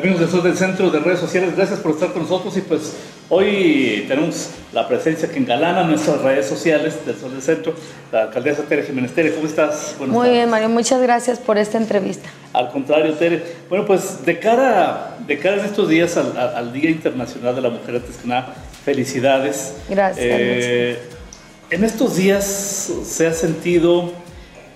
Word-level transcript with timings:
Amigos 0.00 0.20
del 0.20 0.30
Sur 0.30 0.42
del 0.42 0.56
Centro 0.56 0.88
de 0.88 0.98
Redes 0.98 1.20
Sociales, 1.20 1.54
gracias 1.54 1.78
por 1.80 1.92
estar 1.92 2.10
con 2.14 2.22
nosotros 2.22 2.56
y 2.56 2.62
pues 2.62 2.94
hoy 3.28 4.06
tenemos 4.08 4.48
la 4.72 4.88
presencia 4.88 5.28
que 5.28 5.36
engalana 5.36 5.82
nuestras 5.82 6.22
redes 6.22 6.46
sociales 6.46 7.04
del 7.04 7.18
Sur 7.18 7.30
del 7.30 7.42
Centro, 7.42 7.74
la 8.10 8.22
alcaldesa 8.22 8.62
Tere 8.62 8.82
Jiménez. 8.82 9.12
Tere, 9.12 9.34
¿cómo 9.34 9.46
estás? 9.46 9.96
Muy 10.00 10.30
bien, 10.30 10.48
Mario, 10.48 10.70
muchas 10.70 11.02
gracias 11.02 11.38
por 11.38 11.58
esta 11.58 11.76
entrevista. 11.76 12.30
Al 12.54 12.70
contrario, 12.70 13.12
Tere. 13.12 13.42
Bueno, 13.68 13.84
pues 13.84 14.24
de 14.24 14.38
cara, 14.38 15.18
de 15.26 15.38
cara 15.38 15.58
en 15.58 15.66
estos 15.66 15.86
días 15.90 16.16
al, 16.16 16.72
Día 16.72 16.88
Internacional 16.88 17.54
de 17.54 17.60
la 17.60 17.68
Mujer, 17.68 17.96
antes 17.96 18.16
que 18.16 18.26
nada, 18.26 18.54
felicidades. 18.82 19.74
Gracias. 19.90 20.26
Eh, 20.26 20.98
en 21.68 21.84
estos 21.84 22.16
días 22.16 22.90
se 23.04 23.26
ha 23.26 23.34
sentido 23.34 24.14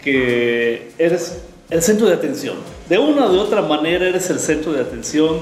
que 0.03 0.93
eres 0.99 1.39
el 1.71 1.81
centro 1.81 2.09
de 2.09 2.13
atención. 2.13 2.74
De 2.89 2.99
una 2.99 3.27
o 3.27 3.33
de 3.33 3.39
otra 3.39 3.63
manera 3.63 4.07
eres 4.07 4.29
el 4.31 4.39
centro 4.39 4.73
de 4.73 4.83
atención, 4.83 5.39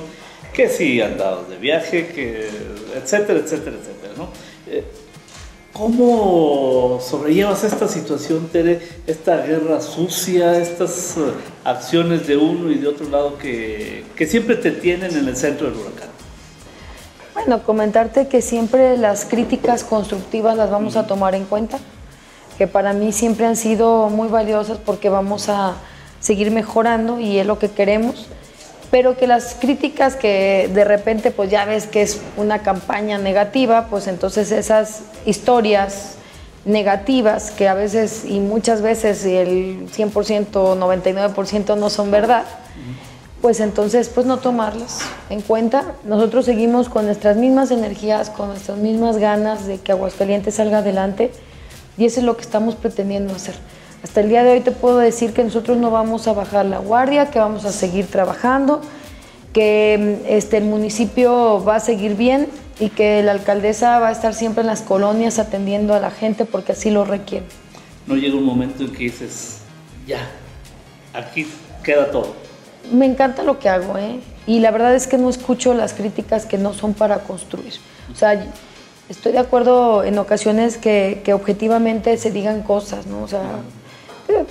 que 0.52 0.68
si 0.68 1.00
andado 1.00 1.44
de 1.44 1.56
viaje, 1.56 2.08
que 2.08 2.48
etcétera, 2.94 3.40
etcétera, 3.40 3.76
etcétera. 3.80 4.12
¿no? 4.16 4.28
Eh, 4.66 4.84
¿Cómo 5.72 7.00
sobrellevas 7.00 7.64
esta 7.64 7.88
situación, 7.88 8.48
Tere? 8.52 8.80
Esta 9.06 9.38
guerra 9.38 9.80
sucia, 9.80 10.58
estas 10.58 11.16
eh, 11.16 11.20
acciones 11.64 12.26
de 12.26 12.36
uno 12.36 12.70
y 12.70 12.74
de 12.74 12.88
otro 12.88 13.08
lado 13.08 13.38
que, 13.38 14.04
que 14.14 14.26
siempre 14.26 14.56
te 14.56 14.70
tienen 14.70 15.16
en 15.16 15.26
el 15.26 15.36
centro 15.36 15.68
del 15.68 15.78
huracán. 15.78 16.10
Bueno, 17.32 17.62
comentarte 17.62 18.28
que 18.28 18.42
siempre 18.42 18.98
las 18.98 19.24
críticas 19.24 19.82
constructivas 19.82 20.56
las 20.58 20.70
vamos 20.70 20.96
a 20.96 21.06
tomar 21.06 21.34
en 21.34 21.46
cuenta, 21.46 21.78
que 22.58 22.66
para 22.66 22.92
mí 22.92 23.10
siempre 23.10 23.46
han 23.46 23.56
sido 23.56 24.10
muy 24.10 24.28
valiosas 24.28 24.76
porque 24.76 25.08
vamos 25.08 25.48
a 25.48 25.74
seguir 26.22 26.50
mejorando 26.50 27.20
y 27.20 27.38
es 27.38 27.46
lo 27.46 27.58
que 27.58 27.68
queremos, 27.68 28.26
pero 28.90 29.16
que 29.16 29.26
las 29.26 29.54
críticas 29.54 30.16
que 30.16 30.70
de 30.72 30.84
repente 30.84 31.30
pues 31.32 31.50
ya 31.50 31.64
ves 31.64 31.86
que 31.86 32.00
es 32.00 32.20
una 32.36 32.62
campaña 32.62 33.18
negativa, 33.18 33.88
pues 33.90 34.06
entonces 34.06 34.52
esas 34.52 35.02
historias 35.26 36.14
negativas 36.64 37.50
que 37.50 37.68
a 37.68 37.74
veces 37.74 38.24
y 38.24 38.38
muchas 38.38 38.82
veces 38.82 39.24
el 39.24 39.88
100%, 39.90 40.52
99% 40.52 41.76
no 41.76 41.90
son 41.90 42.12
verdad, 42.12 42.44
pues 43.40 43.58
entonces 43.58 44.08
pues 44.08 44.24
no 44.24 44.38
tomarlas 44.38 45.00
en 45.28 45.40
cuenta. 45.40 45.96
Nosotros 46.04 46.44
seguimos 46.44 46.88
con 46.88 47.06
nuestras 47.06 47.36
mismas 47.36 47.72
energías, 47.72 48.30
con 48.30 48.48
nuestras 48.48 48.78
mismas 48.78 49.16
ganas 49.18 49.66
de 49.66 49.78
que 49.78 49.90
Aguascalientes 49.90 50.54
salga 50.54 50.78
adelante 50.78 51.32
y 51.98 52.04
eso 52.04 52.20
es 52.20 52.26
lo 52.26 52.36
que 52.36 52.42
estamos 52.42 52.76
pretendiendo 52.76 53.34
hacer. 53.34 53.56
Hasta 54.02 54.20
el 54.20 54.28
día 54.28 54.42
de 54.42 54.52
hoy 54.52 54.60
te 54.60 54.72
puedo 54.72 54.98
decir 54.98 55.32
que 55.32 55.44
nosotros 55.44 55.78
no 55.78 55.90
vamos 55.90 56.26
a 56.26 56.32
bajar 56.32 56.66
la 56.66 56.78
guardia, 56.78 57.30
que 57.30 57.38
vamos 57.38 57.64
a 57.64 57.70
seguir 57.72 58.06
trabajando, 58.06 58.80
que 59.52 60.18
mm, 60.24 60.26
este, 60.28 60.56
el 60.56 60.64
municipio 60.64 61.64
va 61.64 61.76
a 61.76 61.80
seguir 61.80 62.16
bien 62.16 62.48
y 62.80 62.88
que 62.88 63.22
la 63.22 63.30
alcaldesa 63.32 64.00
va 64.00 64.08
a 64.08 64.12
estar 64.12 64.34
siempre 64.34 64.62
en 64.62 64.66
las 64.66 64.82
colonias 64.82 65.38
atendiendo 65.38 65.94
a 65.94 66.00
la 66.00 66.10
gente 66.10 66.44
porque 66.44 66.72
así 66.72 66.90
lo 66.90 67.04
requiere. 67.04 67.46
No 68.06 68.16
llega 68.16 68.34
un 68.34 68.44
momento 68.44 68.82
en 68.82 68.92
que 68.92 69.04
dices, 69.04 69.58
ya, 70.04 70.28
aquí 71.14 71.46
queda 71.84 72.10
todo. 72.10 72.34
Me 72.90 73.06
encanta 73.06 73.44
lo 73.44 73.60
que 73.60 73.68
hago, 73.68 73.96
¿eh? 73.98 74.18
Y 74.48 74.58
la 74.58 74.72
verdad 74.72 74.96
es 74.96 75.06
que 75.06 75.16
no 75.16 75.30
escucho 75.30 75.74
las 75.74 75.92
críticas 75.92 76.46
que 76.46 76.58
no 76.58 76.74
son 76.74 76.94
para 76.94 77.20
construir. 77.20 77.74
O 78.12 78.16
sea, 78.16 78.44
estoy 79.08 79.30
de 79.30 79.38
acuerdo 79.38 80.02
en 80.02 80.18
ocasiones 80.18 80.76
que, 80.76 81.22
que 81.24 81.32
objetivamente 81.32 82.16
se 82.16 82.32
digan 82.32 82.62
cosas, 82.62 83.06
¿no? 83.06 83.22
O 83.22 83.28
sea, 83.28 83.60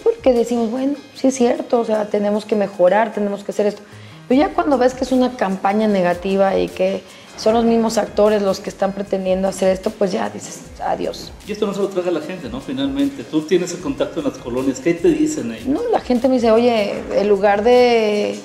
porque 0.03 0.33
decimos, 0.33 0.71
bueno, 0.71 0.95
sí 1.15 1.27
es 1.27 1.35
cierto, 1.35 1.79
o 1.79 1.85
sea, 1.85 2.09
tenemos 2.09 2.45
que 2.45 2.55
mejorar, 2.55 3.13
tenemos 3.13 3.43
que 3.43 3.51
hacer 3.51 3.65
esto. 3.65 3.81
Pero 4.27 4.39
ya 4.39 4.53
cuando 4.53 4.77
ves 4.77 4.93
que 4.93 5.03
es 5.03 5.11
una 5.11 5.35
campaña 5.35 5.87
negativa 5.87 6.57
y 6.57 6.67
que 6.69 7.03
son 7.37 7.53
los 7.53 7.65
mismos 7.65 7.97
actores 7.97 8.41
los 8.41 8.59
que 8.59 8.69
están 8.69 8.93
pretendiendo 8.93 9.47
hacer 9.47 9.69
esto, 9.69 9.89
pues 9.89 10.11
ya 10.11 10.29
dices, 10.29 10.61
adiós. 10.83 11.31
Y 11.47 11.51
esto 11.51 11.65
no 11.65 11.73
se 11.73 11.79
lo 11.79 11.87
traga 11.89 12.11
la 12.11 12.21
gente, 12.21 12.49
¿no? 12.49 12.61
Finalmente, 12.61 13.23
tú 13.23 13.41
tienes 13.41 13.73
el 13.73 13.79
contacto 13.79 14.19
en 14.19 14.27
las 14.27 14.37
colonias, 14.37 14.79
¿qué 14.79 14.93
te 14.93 15.09
dicen 15.09 15.51
ahí? 15.51 15.63
No, 15.67 15.81
la 15.91 15.99
gente 16.01 16.27
me 16.27 16.35
dice, 16.35 16.51
oye, 16.51 16.93
en 17.13 17.27
lugar 17.27 17.63
de, 17.63 18.39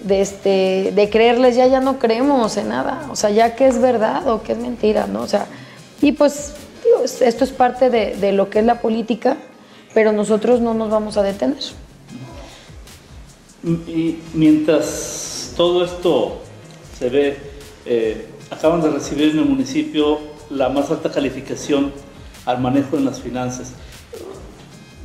de, 0.00 0.20
este, 0.20 0.92
de 0.94 1.10
creerles, 1.10 1.56
ya, 1.56 1.66
ya 1.66 1.80
no 1.80 1.98
creemos 1.98 2.56
en 2.56 2.68
nada, 2.70 3.06
o 3.10 3.16
sea, 3.16 3.30
ya 3.30 3.54
que 3.54 3.66
es 3.66 3.80
verdad 3.80 4.28
o 4.28 4.42
que 4.42 4.52
es 4.52 4.58
mentira, 4.58 5.06
¿no? 5.06 5.22
O 5.22 5.28
sea, 5.28 5.46
y 6.02 6.12
pues 6.12 6.54
esto 7.20 7.44
es 7.44 7.50
parte 7.50 7.88
de, 7.88 8.16
de 8.16 8.32
lo 8.32 8.50
que 8.50 8.58
es 8.58 8.64
la 8.64 8.80
política, 8.80 9.36
pero 9.94 10.12
nosotros 10.12 10.60
no 10.60 10.74
nos 10.74 10.90
vamos 10.90 11.16
a 11.16 11.22
detener. 11.22 11.62
Y 13.86 14.18
mientras 14.34 15.54
todo 15.56 15.84
esto 15.84 16.42
se 16.98 17.08
ve, 17.08 17.38
eh, 17.86 18.26
acaban 18.50 18.82
de 18.82 18.90
recibir 18.90 19.30
en 19.30 19.38
el 19.38 19.46
municipio 19.46 20.18
la 20.50 20.68
más 20.68 20.90
alta 20.90 21.10
calificación 21.10 21.92
al 22.44 22.60
manejo 22.60 22.96
de 22.96 23.04
las 23.04 23.20
finanzas. 23.20 23.72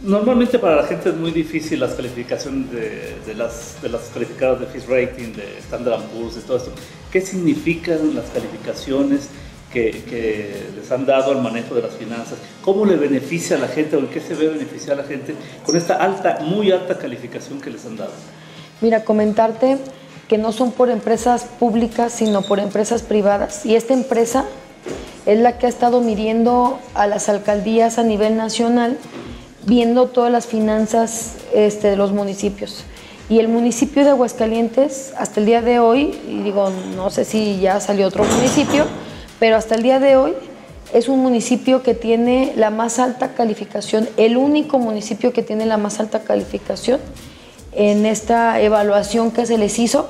Normalmente 0.03 0.59
para 0.59 0.77
la 0.77 0.83
gente 0.83 1.09
es 1.09 1.15
muy 1.15 1.31
difícil 1.31 1.79
las 1.79 1.93
calificaciones 1.93 2.71
de, 2.71 3.33
las, 3.35 3.81
de 3.81 3.89
las 3.89 4.03
calificadas 4.13 4.61
de 4.61 4.65
Fitch 4.67 4.87
Rating, 4.87 5.33
de 5.33 5.57
Standard 5.59 6.01
Poor's, 6.03 6.35
de 6.35 6.41
todo 6.41 6.57
esto. 6.57 6.71
¿Qué 7.11 7.19
significan 7.19 8.15
las 8.15 8.25
calificaciones? 8.29 9.29
Que, 9.71 10.69
les 10.75 10.91
han 10.91 11.05
dado 11.05 11.31
al 11.31 11.41
manejo 11.41 11.75
de 11.75 11.81
las 11.81 11.93
finanzas, 11.93 12.37
cómo 12.63 12.85
le 12.85 12.95
beneficia 12.95 13.57
a 13.57 13.59
la 13.59 13.67
gente 13.67 13.95
o 13.95 13.99
en 13.99 14.07
qué 14.07 14.19
se 14.19 14.33
ve 14.33 14.47
beneficiar 14.47 14.99
a 14.99 15.03
la 15.03 15.07
gente 15.07 15.35
con 15.65 15.75
esta 15.75 15.95
alta, 15.95 16.39
muy 16.41 16.71
alta 16.71 16.97
calificación 16.97 17.61
que 17.61 17.69
les 17.69 17.85
han 17.85 17.97
dado. 17.97 18.11
Mira, 18.81 19.03
comentarte 19.03 19.77
que 20.27 20.37
no 20.37 20.51
son 20.51 20.71
por 20.71 20.89
empresas 20.89 21.43
públicas, 21.43 22.13
sino 22.13 22.41
por 22.41 22.59
empresas 22.59 23.01
privadas. 23.01 23.65
Y 23.65 23.75
esta 23.75 23.93
empresa 23.93 24.45
es 25.25 25.39
la 25.39 25.57
que 25.57 25.65
ha 25.65 25.69
estado 25.69 26.01
midiendo 26.01 26.79
a 26.93 27.07
las 27.07 27.29
alcaldías 27.29 27.97
a 27.97 28.03
nivel 28.03 28.37
nacional, 28.37 28.97
viendo 29.65 30.07
todas 30.07 30.31
las 30.31 30.47
finanzas 30.47 31.33
este, 31.53 31.89
de 31.89 31.95
los 31.95 32.11
municipios. 32.11 32.85
Y 33.27 33.39
el 33.39 33.47
municipio 33.47 34.03
de 34.03 34.11
Aguascalientes, 34.11 35.13
hasta 35.17 35.39
el 35.39 35.45
día 35.45 35.61
de 35.61 35.79
hoy, 35.79 36.17
y 36.27 36.41
digo, 36.41 36.71
no 36.95 37.09
sé 37.11 37.25
si 37.25 37.59
ya 37.59 37.79
salió 37.79 38.07
otro 38.07 38.23
municipio, 38.23 38.85
pero 39.39 39.55
hasta 39.55 39.75
el 39.75 39.83
día 39.83 39.99
de 39.99 40.17
hoy 40.17 40.33
es 40.93 41.07
un 41.07 41.19
municipio 41.19 41.83
que 41.83 41.93
tiene 41.93 42.53
la 42.55 42.69
más 42.69 42.99
alta 42.99 43.33
calificación, 43.33 44.09
el 44.17 44.37
único 44.37 44.79
municipio 44.79 45.33
que 45.33 45.43
tiene 45.43 45.65
la 45.65 45.77
más 45.77 45.99
alta 45.99 46.21
calificación 46.21 46.99
en 47.73 48.05
esta 48.05 48.59
evaluación 48.61 49.31
que 49.31 49.45
se 49.45 49.57
les 49.57 49.79
hizo. 49.79 50.07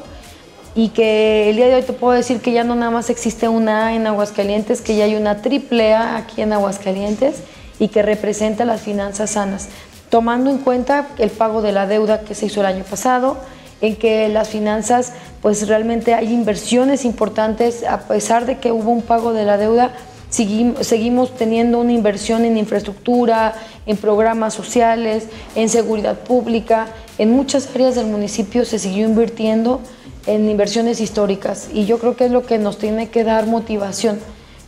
Y 0.76 0.90
que 0.90 1.50
el 1.50 1.56
día 1.56 1.68
de 1.68 1.76
hoy 1.76 1.82
te 1.82 1.94
puedo 1.94 2.14
decir 2.14 2.42
que 2.42 2.52
ya 2.52 2.64
no 2.64 2.76
nada 2.76 2.92
más 2.92 3.10
existe 3.10 3.50
una 3.50 3.88
A 3.88 3.96
en 3.96 4.06
Aguascalientes, 4.06 4.82
que 4.82 4.96
ya 4.96 5.06
hay 5.06 5.16
una 5.16 5.42
triple 5.42 5.94
A 5.94 6.16
aquí 6.16 6.42
en 6.42 6.54
Aguascalientes 6.54 7.42
y 7.80 7.88
que 7.88 8.02
representa 8.04 8.66
las 8.66 8.82
finanzas 8.82 9.32
sanas, 9.32 9.68
tomando 10.10 10.50
en 10.52 10.60
cuenta 10.60 11.08
el 11.18 11.32
pago 11.32 11.62
de 11.62 11.72
la 11.72 11.88
deuda 11.88 12.22
que 12.22 12.36
se 12.36 12.46
hizo 12.46 12.62
el 12.62 12.68
año 12.68 12.84
pasado, 12.84 13.38
en 13.82 13.96
que 13.96 14.28
las 14.30 14.50
finanzas, 14.50 15.14
pues 15.42 15.68
realmente 15.68 16.14
hay 16.14 16.34
inversiones 16.34 17.06
importantes, 17.06 17.84
a 17.84 18.00
pesar 18.08 18.46
de 18.46 18.58
que 18.58 18.72
hubo 18.72 18.92
un 18.92 19.02
pago 19.02 19.34
de 19.34 19.46
la 19.46 19.58
deuda, 19.58 19.94
seguimos, 20.30 21.36
teniendo 21.36 21.80
una 21.80 21.92
inversión 21.92 22.46
en 22.46 22.58
infraestructura, 22.58 23.56
en 23.86 23.98
programas 23.98 24.54
sociales, 24.54 25.28
en 25.56 25.70
seguridad 25.70 26.20
pública, 26.20 26.88
en 27.18 27.32
muchas 27.32 27.68
áreas 27.74 27.96
del 27.96 28.08
municipio 28.08 28.66
se 28.66 28.80
siguió 28.80 29.06
invirtiendo 29.06 29.82
en 30.28 30.50
inversiones 30.50 31.02
históricas. 31.02 31.70
Y 31.74 31.86
yo 31.86 31.98
creo 31.98 32.16
que 32.16 32.26
es 32.26 32.32
lo 32.32 32.46
que 32.46 32.60
nos 32.60 32.78
tiene 32.78 33.10
que 33.10 33.24
dar 33.24 33.48
motivación, 33.48 34.20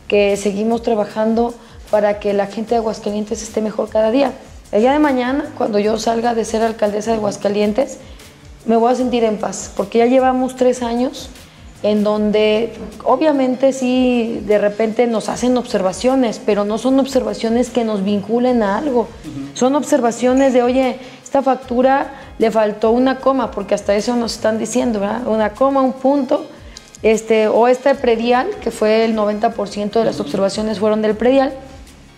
que 0.08 0.36
seguimos 0.36 0.82
trabajando 0.82 1.54
para 1.90 2.18
que 2.18 2.32
la 2.32 2.46
gente 2.46 2.70
de 2.70 2.76
Aguascalientes 2.76 3.42
esté 3.42 3.60
mejor 3.60 3.88
cada 3.88 4.10
día. 4.10 4.32
El 4.72 4.80
día 4.80 4.92
de 4.92 4.98
mañana, 4.98 5.44
cuando 5.58 5.78
yo 5.78 5.98
salga 5.98 6.34
de 6.34 6.44
ser 6.44 6.62
alcaldesa 6.62 7.10
de 7.12 7.18
Aguascalientes, 7.18 7.98
me 8.66 8.76
voy 8.76 8.92
a 8.92 8.94
sentir 8.94 9.24
en 9.24 9.38
paz, 9.38 9.72
porque 9.76 9.98
ya 9.98 10.06
llevamos 10.06 10.56
tres 10.56 10.82
años 10.82 11.30
en 11.82 12.04
donde 12.04 12.72
obviamente 13.04 13.72
sí 13.72 14.40
de 14.46 14.58
repente 14.58 15.06
nos 15.06 15.28
hacen 15.28 15.56
observaciones, 15.56 16.40
pero 16.44 16.64
no 16.64 16.78
son 16.78 16.98
observaciones 17.00 17.70
que 17.70 17.84
nos 17.84 18.04
vinculen 18.04 18.62
a 18.62 18.78
algo, 18.78 19.08
son 19.54 19.74
observaciones 19.74 20.52
de, 20.52 20.62
oye, 20.62 20.98
esta 21.24 21.42
factura 21.42 22.12
le 22.38 22.50
faltó 22.50 22.92
una 22.92 23.18
coma, 23.18 23.50
porque 23.50 23.74
hasta 23.74 23.94
eso 23.96 24.14
nos 24.16 24.34
están 24.34 24.58
diciendo, 24.58 25.00
¿verdad? 25.00 25.26
Una 25.26 25.54
coma, 25.54 25.80
un 25.80 25.94
punto, 25.94 26.46
este, 27.02 27.48
o 27.48 27.66
este 27.66 27.96
predial, 27.96 28.48
que 28.62 28.70
fue 28.70 29.04
el 29.04 29.16
90% 29.16 29.90
de 29.90 30.04
las 30.04 30.20
observaciones 30.20 30.78
fueron 30.78 31.02
del 31.02 31.16
predial, 31.16 31.52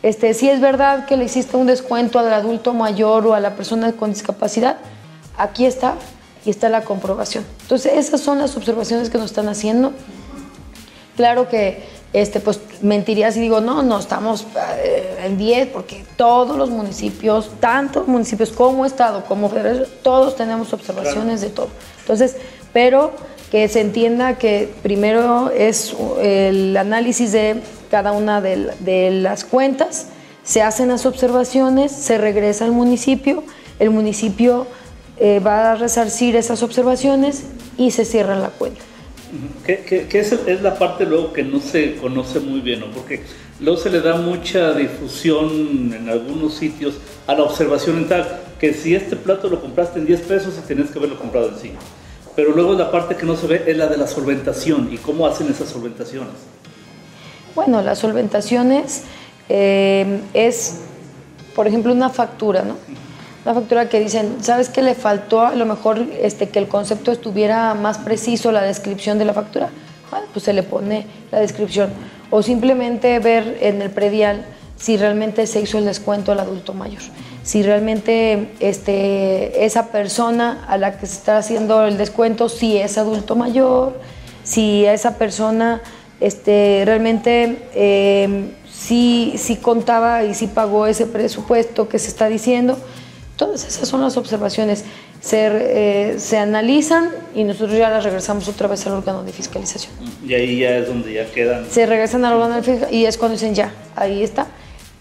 este, 0.02 0.34
si 0.34 0.50
es 0.50 0.60
verdad 0.60 1.06
que 1.06 1.16
le 1.16 1.24
hiciste 1.24 1.56
un 1.56 1.66
descuento 1.66 2.18
al 2.18 2.30
adulto 2.30 2.74
mayor 2.74 3.26
o 3.26 3.32
a 3.32 3.40
la 3.40 3.56
persona 3.56 3.92
con 3.92 4.10
discapacidad, 4.10 4.76
aquí 5.38 5.64
está, 5.64 5.94
y 6.44 6.50
está 6.50 6.68
la 6.68 6.84
comprobación. 6.84 7.44
Entonces, 7.62 7.92
esas 7.94 8.20
son 8.20 8.38
las 8.38 8.56
observaciones 8.56 9.10
que 9.10 9.18
nos 9.18 9.26
están 9.26 9.48
haciendo. 9.48 9.92
Claro 11.16 11.48
que 11.48 11.82
este, 12.14 12.38
pues 12.38 12.60
mentiría 12.80 13.32
si 13.32 13.40
digo, 13.40 13.60
no, 13.60 13.82
no, 13.82 13.98
estamos 13.98 14.46
eh, 14.84 15.24
en 15.24 15.36
10, 15.36 15.68
porque 15.68 16.04
todos 16.16 16.56
los 16.56 16.70
municipios, 16.70 17.50
tanto 17.58 18.04
municipios 18.06 18.52
como 18.52 18.86
Estado, 18.86 19.24
como 19.24 19.48
federación, 19.48 19.88
todos 20.02 20.36
tenemos 20.36 20.72
observaciones 20.72 21.40
de 21.40 21.50
todo. 21.50 21.68
Entonces, 22.00 22.36
pero 22.72 23.12
que 23.50 23.68
se 23.68 23.80
entienda 23.80 24.38
que 24.38 24.72
primero 24.82 25.50
es 25.50 25.94
el 26.20 26.76
análisis 26.76 27.32
de 27.32 27.60
cada 27.90 28.12
una 28.12 28.40
de, 28.40 29.10
las 29.10 29.44
cuentas, 29.44 30.06
se 30.44 30.62
hacen 30.62 30.88
las 30.88 31.06
observaciones, 31.06 31.90
se 31.90 32.18
regresa 32.18 32.64
al 32.64 32.72
municipio, 32.72 33.42
el 33.78 33.90
municipio 33.90 34.66
eh, 35.18 35.40
va 35.40 35.72
a 35.72 35.74
resarcir 35.76 36.36
esas 36.36 36.62
observaciones 36.62 37.44
y 37.76 37.90
se 37.90 38.04
cierra 38.04 38.36
la 38.36 38.48
cuenta. 38.48 38.80
Que, 39.66 40.06
es, 40.12 40.62
la 40.62 40.78
parte 40.78 41.06
luego 41.06 41.32
que 41.32 41.42
no 41.42 41.58
se 41.58 41.96
conoce 41.96 42.38
muy 42.38 42.60
bien, 42.60 42.80
¿no? 42.80 42.90
porque 42.92 43.22
luego 43.58 43.80
se 43.80 43.90
le 43.90 44.00
da 44.00 44.16
mucha 44.16 44.72
difusión 44.74 45.92
en 45.92 46.08
algunos 46.08 46.54
sitios 46.54 46.94
a 47.26 47.34
la 47.34 47.42
observación 47.42 47.96
en 47.96 48.08
tal, 48.08 48.40
que 48.60 48.72
si 48.74 48.94
este 48.94 49.16
plato 49.16 49.48
lo 49.48 49.60
compraste 49.60 49.98
en 49.98 50.06
10 50.06 50.20
pesos 50.22 50.54
tenías 50.68 50.90
que 50.90 50.98
haberlo 50.98 51.18
comprado 51.18 51.48
en 51.48 51.56
5. 51.56 51.74
Pero 52.36 52.52
luego 52.52 52.74
la 52.74 52.90
parte 52.90 53.16
que 53.16 53.26
no 53.26 53.36
se 53.36 53.46
ve 53.46 53.64
es 53.66 53.76
la 53.76 53.86
de 53.86 53.96
la 53.96 54.06
solventación 54.06 54.88
y 54.92 54.98
cómo 54.98 55.26
hacen 55.26 55.48
esas 55.48 55.68
solventaciones. 55.68 56.34
Bueno, 57.54 57.82
las 57.82 57.98
solventaciones 57.98 59.02
eh, 59.48 60.20
es, 60.32 60.80
por 61.54 61.66
ejemplo, 61.66 61.92
una 61.92 62.10
factura, 62.10 62.62
¿no? 62.62 62.76
Una 63.44 63.54
factura 63.54 63.88
que 63.88 64.00
dicen, 64.00 64.38
¿sabes 64.40 64.68
qué 64.68 64.82
le 64.82 64.94
faltó? 64.94 65.40
A 65.42 65.54
lo 65.54 65.66
mejor 65.66 65.98
este, 66.20 66.48
que 66.48 66.58
el 66.58 66.68
concepto 66.68 67.12
estuviera 67.12 67.74
más 67.74 67.98
preciso, 67.98 68.52
la 68.52 68.62
descripción 68.62 69.18
de 69.18 69.24
la 69.24 69.34
factura. 69.34 69.68
Bueno, 70.10 70.26
pues 70.32 70.44
se 70.44 70.52
le 70.52 70.62
pone 70.62 71.06
la 71.30 71.40
descripción. 71.40 71.90
O 72.30 72.42
simplemente 72.42 73.18
ver 73.18 73.58
en 73.60 73.82
el 73.82 73.90
predial 73.90 74.46
si 74.76 74.96
realmente 74.96 75.46
se 75.46 75.60
hizo 75.60 75.78
el 75.78 75.84
descuento 75.84 76.32
al 76.32 76.40
adulto 76.40 76.72
mayor 76.74 77.02
si 77.44 77.62
realmente 77.62 78.48
este, 78.58 79.66
esa 79.66 79.88
persona 79.88 80.64
a 80.66 80.78
la 80.78 80.98
que 80.98 81.06
se 81.06 81.16
está 81.16 81.36
haciendo 81.36 81.84
el 81.84 81.98
descuento, 81.98 82.48
si 82.48 82.78
es 82.78 82.96
adulto 82.96 83.36
mayor, 83.36 84.00
si 84.42 84.86
esa 84.86 85.18
persona 85.18 85.82
este, 86.20 86.82
realmente 86.86 87.68
eh, 87.74 88.50
sí, 88.72 89.58
contaba 89.60 90.24
y 90.24 90.32
sí 90.32 90.46
pagó 90.46 90.86
ese 90.86 91.04
presupuesto 91.04 91.86
que 91.86 91.98
se 91.98 92.08
está 92.08 92.28
diciendo. 92.28 92.78
Todas 93.36 93.64
esas 93.64 93.88
son 93.88 94.00
las 94.00 94.16
observaciones. 94.16 94.84
Se, 95.20 95.48
eh, 95.50 96.18
se 96.18 96.38
analizan 96.38 97.10
y 97.34 97.44
nosotros 97.44 97.76
ya 97.76 97.90
las 97.90 98.04
regresamos 98.04 98.46
otra 98.48 98.68
vez 98.68 98.86
al 98.86 98.92
órgano 98.92 99.24
de 99.24 99.32
fiscalización. 99.32 99.92
Y 100.26 100.34
ahí 100.34 100.60
ya 100.60 100.76
es 100.78 100.86
donde 100.86 101.14
ya 101.14 101.26
quedan. 101.26 101.66
Se 101.70 101.86
regresan 101.86 102.24
al 102.24 102.34
órgano 102.34 102.56
de 102.56 102.62
fiscalización 102.62 102.94
y 102.94 103.06
es 103.06 103.18
cuando 103.18 103.34
dicen 103.34 103.54
ya, 103.54 103.72
ahí 103.96 104.22
está 104.22 104.46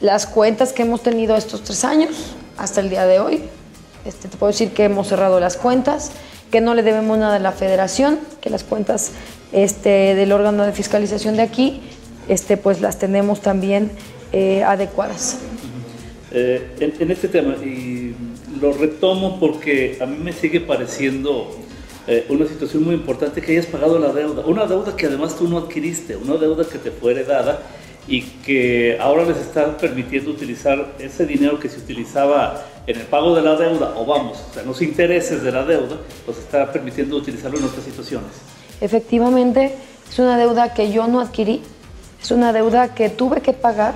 las 0.03 0.27
cuentas 0.27 0.73
que 0.73 0.81
hemos 0.81 1.01
tenido 1.01 1.35
estos 1.37 1.63
tres 1.63 1.85
años 1.85 2.11
hasta 2.57 2.81
el 2.81 2.89
día 2.89 3.05
de 3.07 3.19
hoy. 3.19 3.41
Este, 4.05 4.27
te 4.27 4.35
puedo 4.37 4.51
decir 4.51 4.71
que 4.71 4.83
hemos 4.83 5.07
cerrado 5.07 5.39
las 5.39 5.55
cuentas, 5.55 6.11
que 6.51 6.59
no 6.59 6.75
le 6.75 6.83
debemos 6.83 7.17
nada 7.17 7.37
a 7.37 7.39
la 7.39 7.53
federación, 7.53 8.19
que 8.41 8.49
las 8.49 8.65
cuentas 8.65 9.11
este, 9.53 10.13
del 10.13 10.33
órgano 10.33 10.65
de 10.65 10.73
fiscalización 10.73 11.37
de 11.37 11.43
aquí, 11.43 11.81
este, 12.27 12.57
pues 12.57 12.81
las 12.81 12.99
tenemos 12.99 13.41
también 13.41 13.91
eh, 14.33 14.61
adecuadas. 14.63 15.37
Eh, 16.31 16.93
en, 16.99 17.11
este 17.11 17.29
tema, 17.29 17.55
y 17.63 18.02
lo 18.63 18.71
retomo 18.71 19.41
porque 19.41 19.97
a 19.99 20.05
mí 20.05 20.15
me 20.17 20.31
sigue 20.31 20.61
pareciendo 20.61 21.51
eh, 22.07 22.25
una 22.29 22.47
situación 22.47 22.85
muy 22.85 22.95
importante 22.95 23.41
que 23.41 23.51
hayas 23.51 23.65
pagado 23.65 23.99
la 23.99 24.13
deuda, 24.13 24.45
una 24.45 24.65
deuda 24.65 24.95
que 24.95 25.07
además 25.07 25.35
tú 25.37 25.49
no 25.49 25.57
adquiriste, 25.57 26.15
una 26.15 26.35
deuda 26.35 26.63
que 26.63 26.77
te 26.77 26.89
fue 26.89 27.11
heredada 27.11 27.61
y 28.07 28.21
que 28.21 28.97
ahora 29.01 29.25
les 29.25 29.35
está 29.37 29.77
permitiendo 29.77 30.31
utilizar 30.31 30.93
ese 30.99 31.25
dinero 31.25 31.59
que 31.59 31.67
se 31.67 31.77
utilizaba 31.77 32.65
en 32.87 32.97
el 33.01 33.05
pago 33.07 33.35
de 33.35 33.41
la 33.41 33.57
deuda, 33.57 33.95
o 33.97 34.05
vamos, 34.05 34.37
o 34.49 34.53
sea, 34.53 34.63
los 34.63 34.81
intereses 34.81 35.43
de 35.43 35.51
la 35.51 35.65
deuda, 35.65 35.97
los 36.25 36.37
está 36.37 36.71
permitiendo 36.71 37.17
utilizarlo 37.17 37.59
en 37.59 37.65
otras 37.65 37.83
situaciones. 37.83 38.31
Efectivamente, 38.79 39.75
es 40.09 40.19
una 40.19 40.37
deuda 40.37 40.73
que 40.73 40.89
yo 40.89 41.07
no 41.07 41.19
adquirí, 41.19 41.61
es 42.21 42.31
una 42.31 42.53
deuda 42.53 42.95
que 42.95 43.09
tuve 43.09 43.41
que 43.41 43.51
pagar 43.51 43.93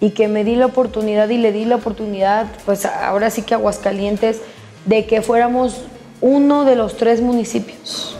y 0.00 0.10
que 0.10 0.28
me 0.28 0.44
di 0.44 0.56
la 0.56 0.66
oportunidad 0.66 1.28
y 1.28 1.38
le 1.38 1.52
di 1.52 1.64
la 1.64 1.76
oportunidad, 1.76 2.46
pues 2.64 2.84
ahora 2.84 3.30
sí 3.30 3.42
que 3.42 3.54
Aguascalientes, 3.54 4.40
de 4.84 5.06
que 5.06 5.22
fuéramos 5.22 5.82
uno 6.20 6.64
de 6.64 6.76
los 6.76 6.96
tres 6.96 7.20
municipios, 7.20 8.16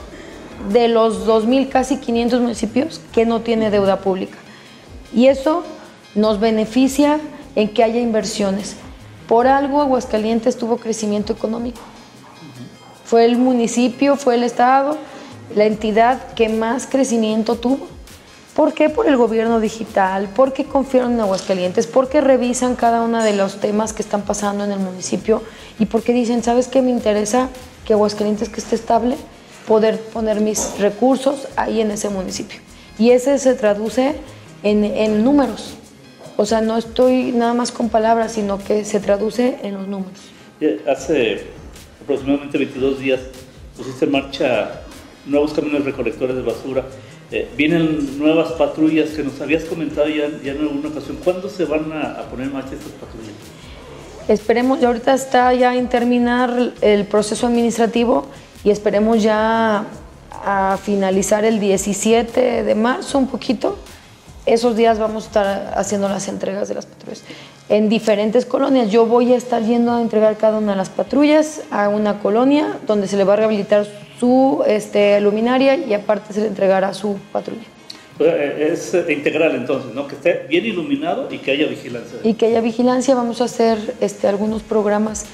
de 0.70 0.88
los 0.88 1.26
2.000, 1.26 1.69
casi 1.69 1.99
500 1.99 2.40
municipios, 2.40 3.00
que 3.12 3.26
no 3.26 3.40
tiene 3.40 3.70
deuda 3.70 4.00
pública. 4.00 4.38
Y 5.12 5.26
eso 5.26 5.64
nos 6.14 6.40
beneficia 6.40 7.20
en 7.55 7.69
que 7.69 7.84
haya 7.84 8.00
inversiones. 8.00 8.76
Por 9.29 9.46
algo 9.46 9.81
Aguascalientes 9.81 10.56
tuvo 10.56 10.79
crecimiento 10.79 11.32
económico. 11.32 11.81
Fue 13.05 13.25
el 13.25 13.37
municipio, 13.37 14.17
fue 14.17 14.34
el 14.34 14.43
Estado, 14.43 14.96
la 15.55 15.64
entidad 15.64 16.34
que 16.34 16.49
más 16.49 16.87
crecimiento 16.87 17.56
tuvo. 17.56 17.95
¿Por 18.56 18.73
qué? 18.73 18.88
Por 18.88 19.06
el 19.06 19.19
gobierno 19.19 19.61
digital, 19.61 20.31
porque 20.35 20.64
confiaron 20.64 21.12
en 21.12 21.20
Aguascalientes, 21.20 21.87
porque 21.87 22.23
revisan 22.23 22.75
cada 22.75 23.03
uno 23.03 23.23
de 23.23 23.37
los 23.37 23.61
temas 23.61 23.93
que 23.93 24.00
están 24.00 24.23
pasando 24.23 24.64
en 24.64 24.73
el 24.73 24.79
municipio 24.79 25.43
y 25.79 25.85
porque 25.85 26.14
dicen, 26.14 26.43
¿sabes 26.43 26.67
qué 26.67 26.81
me 26.81 26.91
interesa? 26.91 27.50
Que 27.85 27.93
Aguascalientes 27.93 28.49
que 28.49 28.61
esté 28.61 28.75
estable, 28.75 29.17
poder 29.69 30.00
poner 30.00 30.41
mis 30.41 30.79
recursos 30.79 31.49
ahí 31.56 31.82
en 31.82 31.91
ese 31.91 32.08
municipio. 32.08 32.58
Y 32.99 33.11
ese 33.11 33.38
se 33.38 33.53
traduce 33.53 34.14
en, 34.62 35.23
números. 35.23 35.75
O 36.38 36.47
sea, 36.47 36.62
no 36.62 36.79
estoy 36.79 37.32
nada 37.32 37.53
más 37.53 37.70
con 37.73 37.91
palabras, 37.91 38.32
sino 38.32 38.56
que 38.56 38.87
se 38.87 39.00
traduce 39.00 39.58
en 39.64 39.75
los 39.75 39.87
números. 39.87 40.31
Hace 40.88 41.44
aproximadamente 42.03 42.56
22 42.56 43.00
días 43.00 43.20
pusiste 43.76 44.06
en 44.06 44.12
marcha 44.12 44.81
nuevos 45.26 45.53
camiones 45.53 45.85
recolectores 45.85 46.37
de 46.37 46.43
basura. 46.43 46.87
Eh, 47.32 47.49
vienen 47.56 48.19
nuevas 48.19 48.52
patrullas 48.52 49.11
que 49.11 49.23
nos 49.23 49.40
habías 49.40 49.64
comentado 49.64 50.08
ya, 50.08 50.28
ya 50.44 50.52
en 50.52 50.61
alguna 50.61 50.88
ocasión. 50.88 51.19
¿Cuándo 51.25 51.49
se 51.49 51.64
van 51.64 51.93
a, 51.93 52.23
poner 52.31 52.46
en 52.46 52.52
marcha 52.52 52.75
estas 52.75 52.93
patrullas? 52.93 53.34
Esperemos, 54.28 54.82
ahorita 54.82 55.14
está 55.14 55.52
ya 55.55 55.76
en 55.76 55.88
terminar 55.88 56.73
el 56.81 57.05
proceso 57.06 57.46
administrativo 57.46 58.26
y 58.64 58.70
esperemos 58.70 59.23
ya 59.23 59.84
a 60.44 60.78
finalizar 60.82 61.44
el 61.44 61.61
17 61.61 62.62
de 62.62 62.75
marzo 62.75 63.19
un 63.19 63.29
poquito 63.29 63.76
esos 64.46 64.76
días 64.76 65.00
vamos 65.00 65.25
a 65.25 65.26
estar 65.26 65.75
haciendo 65.76 66.08
las 66.08 66.29
entregas 66.29 66.69
de 66.69 66.75
las 66.75 66.87
patrullas 66.87 67.25
en 67.69 67.88
diferentes 67.88 68.46
colonias. 68.46 68.93
Yo 68.93 69.05
voy 69.05 69.32
a 69.32 69.37
estar 69.37 69.61
yendo 69.62 69.93
a 69.93 70.00
entregar 70.00 70.37
cada 70.37 70.58
una 70.58 70.72
de 70.72 70.79
las 70.79 70.88
patrullas 70.88 71.62
a 71.72 71.89
una 71.89 72.20
colonia 72.20 72.79
donde 72.86 73.08
se 73.08 73.17
le 73.17 73.24
va 73.24 73.32
a 73.32 73.36
rehabilitar 73.36 73.89
su 74.19 74.63
este, 74.67 75.20
luminaria 75.20 75.77
y 75.77 75.93
aparte 75.94 76.32
se 76.32 76.41
le 76.41 76.46
entregará 76.49 76.94
su 76.94 77.19
patrulla. 77.32 77.65
Eh, 78.19 78.70
es 78.73 78.94
integral 79.08 79.55
entonces, 79.55 79.94
¿no? 79.94 80.06
Que 80.08 80.15
esté 80.15 80.46
bien 80.49 80.65
iluminado 80.65 81.29
y 81.31 81.39
que 81.39 81.51
haya 81.51 81.67
vigilancia. 81.67 82.19
Y 82.23 82.35
que 82.35 82.46
haya 82.46 82.61
vigilancia. 82.61 83.15
Vamos 83.15 83.41
a 83.41 83.44
hacer 83.44 83.79
este, 84.01 84.27
algunos 84.27 84.63
programas 84.63 85.27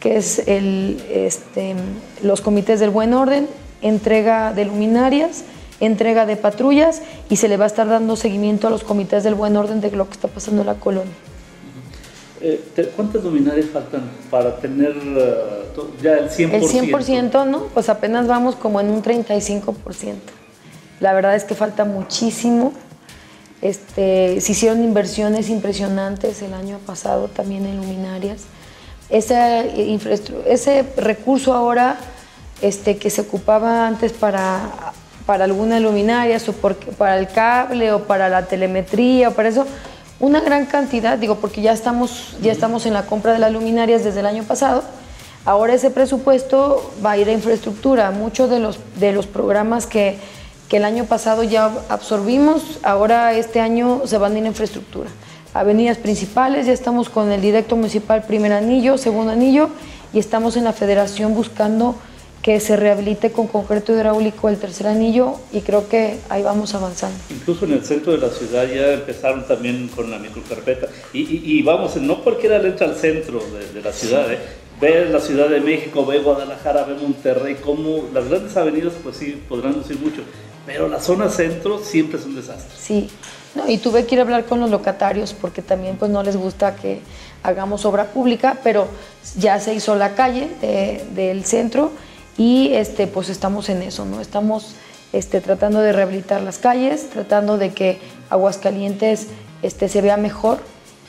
que 0.00 0.16
es 0.16 0.46
el, 0.48 1.00
este, 1.10 1.74
los 2.22 2.40
comités 2.40 2.80
del 2.80 2.90
buen 2.90 3.14
orden, 3.14 3.46
entrega 3.82 4.52
de 4.52 4.64
luminarias 4.64 5.44
entrega 5.82 6.26
de 6.26 6.36
patrullas 6.36 7.02
y 7.28 7.36
se 7.36 7.48
le 7.48 7.56
va 7.56 7.64
a 7.64 7.66
estar 7.66 7.88
dando 7.88 8.14
seguimiento 8.14 8.68
a 8.68 8.70
los 8.70 8.84
comités 8.84 9.24
del 9.24 9.34
buen 9.34 9.56
orden 9.56 9.80
de 9.80 9.90
lo 9.90 10.06
que 10.06 10.12
está 10.12 10.28
pasando 10.28 10.62
en 10.62 10.68
la 10.68 10.74
colonia. 10.74 11.12
Eh, 12.44 12.92
¿Cuántas 12.96 13.22
luminarias 13.22 13.66
faltan 13.70 14.02
para 14.28 14.56
tener 14.56 14.94
eh, 14.96 15.64
ya 16.02 16.14
el 16.14 16.28
100%? 16.28 16.54
El 16.54 16.62
100%, 16.62 17.46
¿no? 17.46 17.66
Pues 17.72 17.88
apenas 17.88 18.26
vamos 18.26 18.56
como 18.56 18.80
en 18.80 18.90
un 18.90 19.02
35%. 19.02 19.74
La 20.98 21.12
verdad 21.12 21.36
es 21.36 21.44
que 21.44 21.54
falta 21.54 21.84
muchísimo. 21.84 22.72
Este, 23.60 24.40
se 24.40 24.52
hicieron 24.52 24.82
inversiones 24.82 25.50
impresionantes 25.50 26.42
el 26.42 26.52
año 26.52 26.78
pasado 26.84 27.28
también 27.28 27.64
en 27.64 27.76
luminarias. 27.76 28.42
Ese, 29.08 29.96
ese 30.46 30.84
recurso 30.96 31.54
ahora 31.54 31.96
este, 32.60 32.96
que 32.96 33.08
se 33.08 33.20
ocupaba 33.20 33.86
antes 33.86 34.12
para 34.12 34.92
para 35.26 35.44
alguna 35.44 35.78
luminaria, 35.80 36.38
para 36.98 37.18
el 37.18 37.28
cable 37.28 37.92
o 37.92 38.04
para 38.04 38.28
la 38.28 38.46
telemetría 38.46 39.28
o 39.28 39.32
para 39.32 39.48
eso, 39.48 39.66
una 40.22 40.40
gran 40.40 40.66
cantidad, 40.66 41.18
digo, 41.18 41.34
porque 41.38 41.62
ya 41.62 41.72
estamos, 41.72 42.36
ya 42.40 42.52
estamos 42.52 42.86
en 42.86 42.92
la 42.92 43.06
compra 43.06 43.32
de 43.32 43.40
las 43.40 43.52
luminarias 43.52 44.04
desde 44.04 44.20
el 44.20 44.26
año 44.26 44.44
pasado. 44.44 44.84
Ahora 45.44 45.74
ese 45.74 45.90
presupuesto 45.90 46.92
va 47.04 47.10
a 47.10 47.18
ir 47.18 47.28
a 47.28 47.32
infraestructura. 47.32 48.12
Muchos 48.12 48.48
de 48.48 48.60
los, 48.60 48.78
de 49.00 49.10
los 49.10 49.26
programas 49.26 49.86
que, 49.86 50.18
que 50.68 50.76
el 50.76 50.84
año 50.84 51.06
pasado 51.06 51.42
ya 51.42 51.72
absorbimos, 51.88 52.78
ahora 52.84 53.34
este 53.34 53.60
año 53.60 54.02
se 54.04 54.16
van 54.16 54.36
a 54.36 54.38
ir 54.38 54.44
a 54.44 54.46
infraestructura. 54.46 55.10
Avenidas 55.54 55.98
principales, 55.98 56.66
ya 56.66 56.72
estamos 56.72 57.10
con 57.10 57.32
el 57.32 57.40
directo 57.40 57.74
municipal 57.74 58.22
primer 58.22 58.52
anillo, 58.52 58.98
segundo 58.98 59.32
anillo, 59.32 59.70
y 60.12 60.20
estamos 60.20 60.56
en 60.56 60.62
la 60.62 60.72
federación 60.72 61.34
buscando 61.34 61.96
que 62.42 62.58
se 62.58 62.76
rehabilite 62.76 63.30
con 63.30 63.46
concreto 63.46 63.92
hidráulico 63.92 64.48
el 64.48 64.58
tercer 64.58 64.88
anillo 64.88 65.36
y 65.52 65.60
creo 65.60 65.88
que 65.88 66.18
ahí 66.28 66.42
vamos 66.42 66.74
avanzando. 66.74 67.16
Incluso 67.30 67.64
en 67.64 67.74
el 67.74 67.84
centro 67.84 68.12
de 68.12 68.18
la 68.18 68.30
ciudad 68.30 68.66
ya 68.66 68.94
empezaron 68.94 69.46
también 69.46 69.88
con 69.88 70.10
la 70.10 70.18
microcarpeta 70.18 70.88
y, 71.12 71.20
y, 71.20 71.62
vamos, 71.62 71.96
no 71.96 72.22
cualquiera 72.22 72.58
le 72.58 72.70
entra 72.70 72.88
al 72.88 72.96
centro 72.96 73.40
de, 73.72 73.80
la 73.80 73.92
ciudad, 73.92 74.30
¿eh? 74.32 74.38
ve 74.80 75.08
la 75.08 75.20
Ciudad 75.20 75.48
de 75.48 75.60
México, 75.60 76.04
ve 76.04 76.18
Guadalajara, 76.18 76.82
ve 76.82 76.94
Monterrey, 76.94 77.54
como 77.54 78.08
las 78.12 78.28
grandes 78.28 78.56
avenidas 78.56 78.94
pues 79.00 79.16
sí 79.16 79.40
podrán 79.48 79.74
lucir 79.74 80.00
mucho, 80.00 80.22
pero 80.66 80.88
la 80.88 81.00
zona 81.00 81.28
centro 81.28 81.78
siempre 81.78 82.18
es 82.18 82.26
un 82.26 82.34
desastre. 82.34 82.74
Sí, 82.76 83.08
y 83.68 83.78
tuve 83.78 84.04
que 84.04 84.16
ir 84.16 84.18
a 84.18 84.24
hablar 84.24 84.46
con 84.46 84.58
los 84.58 84.70
locatarios 84.70 85.32
porque 85.34 85.62
también 85.62 85.96
pues 85.96 86.10
no 86.10 86.24
les 86.24 86.36
gusta 86.36 86.74
que 86.74 86.98
hagamos 87.44 87.84
obra 87.84 88.06
pública, 88.06 88.58
pero 88.64 88.88
ya 89.38 89.60
se 89.60 89.74
hizo 89.74 89.94
la 89.94 90.16
calle 90.16 90.48
del 91.14 91.44
centro 91.44 91.92
y 92.38 92.72
este, 92.74 93.06
pues 93.06 93.28
estamos 93.28 93.68
en 93.68 93.82
eso, 93.82 94.04
¿no? 94.04 94.20
Estamos 94.20 94.74
este, 95.12 95.40
tratando 95.40 95.80
de 95.80 95.92
rehabilitar 95.92 96.40
las 96.40 96.58
calles, 96.58 97.10
tratando 97.10 97.58
de 97.58 97.70
que 97.70 97.98
Aguascalientes 98.30 99.28
este, 99.62 99.88
se 99.88 100.00
vea 100.00 100.16
mejor 100.16 100.58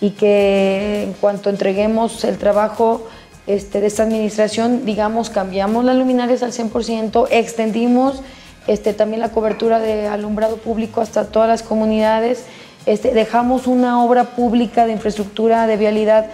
y 0.02 0.12
que 0.12 1.04
en 1.04 1.14
cuanto 1.14 1.50
entreguemos 1.50 2.24
el 2.26 2.38
trabajo 2.38 3.08
este, 3.48 3.82
de 3.82 3.88
esta 3.88 4.04
administración, 4.04 4.86
digamos, 4.86 5.30
cambiamos 5.30 5.86
las 5.86 5.96
luminarias 5.96 6.44
al 6.44 6.52
100%, 6.52 7.28
extendimos 7.32 8.22
este, 8.68 8.94
también 8.94 9.22
la 9.22 9.30
cobertura 9.30 9.80
de 9.80 10.08
alumbrado 10.08 10.58
público 10.58 11.02
hasta 11.02 11.28
todas 11.28 11.50
las 11.50 11.64
comunidades, 11.64 12.46
este, 12.86 13.14
dejamos 13.14 13.68
una 13.68 14.04
obra 14.04 14.36
pública 14.36 14.86
de 14.86 14.94
infraestructura, 14.94 15.68
de 15.68 15.78
vialidad, 15.78 16.28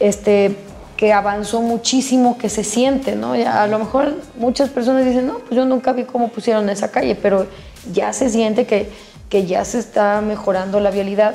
este, 0.00 0.56
que 0.96 1.12
avanzó 1.12 1.60
muchísimo, 1.60 2.38
que 2.38 2.48
se 2.48 2.64
siente, 2.64 3.16
¿no? 3.16 3.32
a 3.32 3.66
lo 3.66 3.78
mejor 3.78 4.14
muchas 4.36 4.70
personas 4.70 5.04
dicen, 5.04 5.26
no, 5.26 5.38
pues 5.40 5.52
yo 5.52 5.66
nunca 5.66 5.92
vi 5.92 6.04
cómo 6.04 6.28
pusieron 6.28 6.68
esa 6.70 6.90
calle, 6.90 7.14
pero 7.14 7.46
ya 7.92 8.12
se 8.12 8.30
siente 8.30 8.66
que, 8.66 8.88
que 9.28 9.46
ya 9.46 9.64
se 9.64 9.78
está 9.78 10.20
mejorando 10.22 10.80
la 10.80 10.90
vialidad 10.90 11.34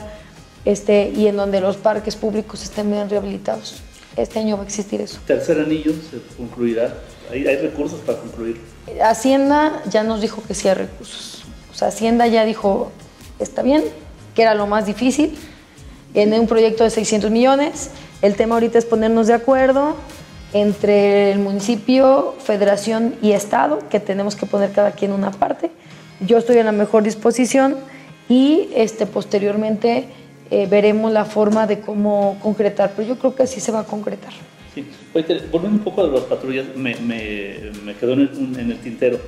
este, 0.66 1.12
y 1.16 1.28
en 1.28 1.38
donde 1.38 1.62
los 1.62 1.78
parques 1.78 2.16
públicos 2.16 2.64
estén 2.64 2.92
bien 2.92 3.10
rehabilitados. 3.10 3.82
Este 4.18 4.40
año 4.40 4.58
va 4.58 4.64
a 4.64 4.66
existir 4.66 5.00
eso. 5.00 5.20
Tercer 5.26 5.60
anillo 5.60 5.94
se 5.94 6.20
concluirá. 6.36 6.96
¿Hay, 7.32 7.48
hay 7.48 7.58
recursos 7.58 8.00
para 8.02 8.18
concluir? 8.18 8.60
Hacienda 9.02 9.82
ya 9.90 10.04
nos 10.04 10.22
dijo 10.22 10.44
que 10.46 10.54
sí 10.54 10.68
hay 10.68 10.74
recursos. 10.74 11.44
O 11.72 11.76
sea, 11.76 11.88
Hacienda 11.90 12.28
ya 12.28 12.46
dijo, 12.46 12.92
está 13.40 13.62
bien, 13.62 13.84
que 14.36 14.42
era 14.42 14.56
lo 14.56 14.68
más 14.68 14.86
difícil, 14.86 15.38
en 16.14 16.34
un 16.34 16.48
proyecto 16.48 16.84
de 16.84 16.90
600 16.90 17.32
millones. 17.32 17.92
El 18.22 18.36
tema 18.36 18.56
ahorita 18.56 18.78
es 18.78 18.86
ponernos 18.86 19.28
de 19.28 19.34
acuerdo 19.34 19.96
entre 20.54 21.32
el 21.32 21.40
municipio, 21.40 22.36
federación 22.40 23.16
y 23.22 23.32
estado, 23.32 23.80
que 23.90 24.00
tenemos 24.00 24.36
que 24.36 24.46
poner 24.46 24.72
cada 24.72 24.92
quien 24.92 25.12
una 25.12 25.32
parte. 25.32 25.72
Yo 26.20 26.38
estoy 26.38 26.58
en 26.58 26.66
la 26.66 26.72
mejor 26.72 27.02
disposición 27.02 27.78
y 28.30 28.70
este, 28.76 29.08
posteriormente 29.08 30.06
eh, 30.52 30.68
veremos 30.70 31.12
la 31.12 31.26
forma 31.26 31.66
de 31.66 31.80
cómo 31.80 32.38
concretar, 32.44 32.94
pero 32.96 33.08
yo 33.08 33.16
creo 33.18 33.34
que 33.34 33.44
así 33.44 33.60
se 33.60 33.72
va 33.72 33.80
a 33.80 33.86
concretar. 33.86 34.34
Sí. 34.76 34.86
volviendo 35.52 35.80
un 35.80 35.84
poco 35.84 36.04
a 36.04 36.08
las 36.08 36.22
patrullas, 36.22 36.66
me, 36.76 36.96
me, 36.98 37.96
quedó 38.00 38.14
en 38.14 38.22
el, 38.70 38.78
tintero. 38.80 39.20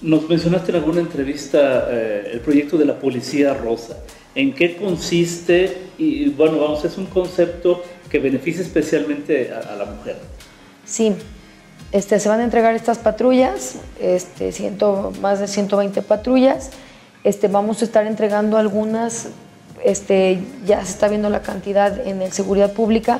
Nos 0.00 0.28
mencionaste 0.28 0.72
en 0.72 0.78
alguna 0.78 1.00
entrevista 1.00 1.88
eh, 1.90 2.30
el 2.32 2.40
proyecto 2.40 2.78
de 2.78 2.86
la 2.86 2.98
Policía 2.98 3.52
Rosa. 3.52 3.98
¿En 4.34 4.52
qué 4.52 4.76
consiste? 4.76 5.78
Y 5.98 6.30
bueno, 6.30 6.58
vamos, 6.58 6.84
es 6.84 6.98
un 6.98 7.06
concepto 7.06 7.82
que 8.14 8.20
beneficia 8.20 8.62
especialmente 8.62 9.50
a, 9.52 9.74
la 9.74 9.86
mujer. 9.86 10.16
Sí, 10.86 11.16
este, 11.90 12.20
se 12.20 12.28
van 12.28 12.38
a 12.38 12.44
entregar 12.44 12.72
estas 12.76 12.98
patrullas, 12.98 13.74
este, 14.00 14.52
ciento, 14.52 15.12
más 15.20 15.40
de 15.40 15.48
120 15.48 16.00
patrullas. 16.02 16.70
Este, 17.24 17.48
vamos 17.48 17.82
a 17.82 17.86
estar 17.86 18.06
entregando 18.06 18.56
algunas, 18.56 19.30
este, 19.82 20.38
ya 20.64 20.84
se 20.84 20.92
está 20.92 21.08
viendo 21.08 21.28
la 21.28 21.42
cantidad 21.42 22.06
en 22.06 22.22
el 22.22 22.30
seguridad 22.30 22.72
pública 22.72 23.18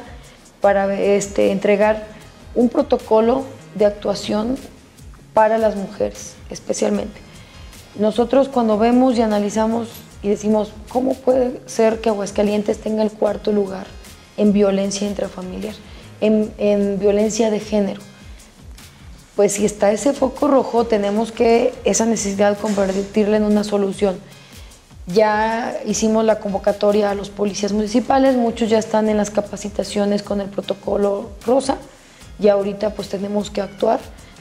para 0.61 0.97
este, 0.97 1.51
entregar 1.51 2.07
un 2.55 2.69
protocolo 2.69 3.43
de 3.75 3.87
actuación 3.87 4.57
para 5.33 5.59
las 5.59 5.75
mujeres, 5.75 6.37
especialmente. 6.51 7.21
Nosotros 7.99 8.49
cuando 8.49 8.79
vemos 8.79 9.19
y 9.19 9.23
analizamos 9.23 9.89
y 10.23 10.29
decimos, 10.29 10.73
¿cómo 10.89 11.15
puede 11.15 11.61
ser 11.67 12.01
que 12.01 12.11
Aguascalientes 12.11 12.79
tenga 12.79 13.03
el 13.03 13.11
cuarto 13.11 13.51
lugar 13.51 13.89
en 14.37 14.53
violencia 14.53 15.07
intrafamiliar, 15.07 15.75
en, 16.21 16.53
en 16.59 16.99
violencia 16.99 17.51
de 17.51 17.61
género? 17.61 18.01
Pues 19.37 19.53
si 19.53 19.65
está 19.65 19.91
ese 19.91 20.13
foco 20.13 20.47
rojo, 20.47 20.85
tenemos 20.85 21.33
que 21.33 21.75
esa 21.85 22.07
necesidad 22.07 22.57
convertirla 22.59 23.37
en 23.37 23.43
una 23.43 23.65
solución. 23.65 24.19
Ya 25.07 25.77
hicimos 25.85 26.25
la 26.25 26.39
convocatoria 26.39 27.11
a 27.11 27.15
los 27.15 27.31
policías 27.31 27.73
municipales, 27.73 28.37
muchos 28.37 28.71
ya 28.71 28.79
están 28.79 29.09
en 29.09 29.17
las 29.17 29.31
capacitaciones 29.31 30.23
con 30.23 30.41
el 30.41 30.49
protocolo 30.49 31.31
rosa 31.45 31.77
y 32.41 32.49
ahorita 32.49 32.91
pues 32.91 33.09
tenemos 33.09 33.51
que 33.51 33.61
actuar 33.61 34.01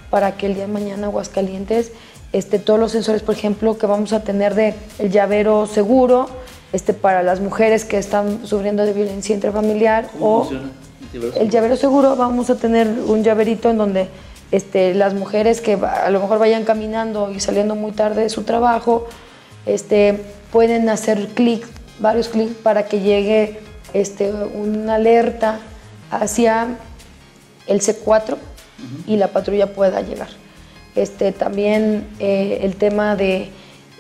para 0.10 0.38
que 0.38 0.46
el 0.46 0.54
día 0.54 0.68
de 0.68 0.72
mañana 0.72 1.08
Aguascalientes 1.08 1.92
este, 2.34 2.60
todos 2.60 2.80
los 2.80 2.92
sensores, 2.92 3.22
por 3.22 3.36
ejemplo, 3.36 3.78
que 3.78 3.86
vamos 3.86 4.14
a 4.14 4.24
tener 4.24 4.56
de 4.56 4.74
el 5.00 5.12
llavero 5.12 5.68
seguro 5.68 6.28
este, 6.74 6.94
para 6.94 7.24
las 7.24 7.40
mujeres 7.40 7.86
que 7.86 7.98
están 7.98 8.46
sufriendo 8.46 8.86
de 8.86 8.94
violencia 8.94 9.34
intrafamiliar 9.34 10.10
o 10.20 10.50
el 11.40 11.50
llavero 11.50 11.78
seguro 11.78 12.16
vamos 12.16 12.50
a 12.50 12.56
tener 12.56 12.88
un 12.88 13.24
llaverito 13.24 13.70
en 13.70 13.78
donde 13.78 14.08
este, 14.52 14.94
las 14.94 15.14
mujeres 15.14 15.62
que 15.62 15.74
a 15.74 16.10
lo 16.10 16.20
mejor 16.20 16.40
vayan 16.40 16.66
caminando 16.66 17.32
y 17.32 17.40
saliendo 17.40 17.76
muy 17.76 17.92
tarde 17.92 18.24
de 18.24 18.30
su 18.30 18.44
trabajo 18.44 19.08
este, 19.66 20.20
pueden 20.52 20.90
hacer 20.90 21.28
clic, 21.30 21.66
varios 22.00 22.28
clics 22.28 22.56
para 22.56 22.86
que 22.86 23.00
llegue 23.00 23.60
este, 23.94 24.32
una 24.32 24.96
alerta 24.96 25.60
hacia 26.12 26.78
el 27.68 27.82
C4 27.82 28.38
y 29.08 29.18
la 29.18 29.30
patrulla 29.30 29.74
pueda 29.74 30.02
llegar. 30.02 30.30
Este, 30.96 31.32
también 31.32 32.08
eh, 32.20 32.60
el 32.62 32.76
tema 32.76 33.16
de 33.16 33.50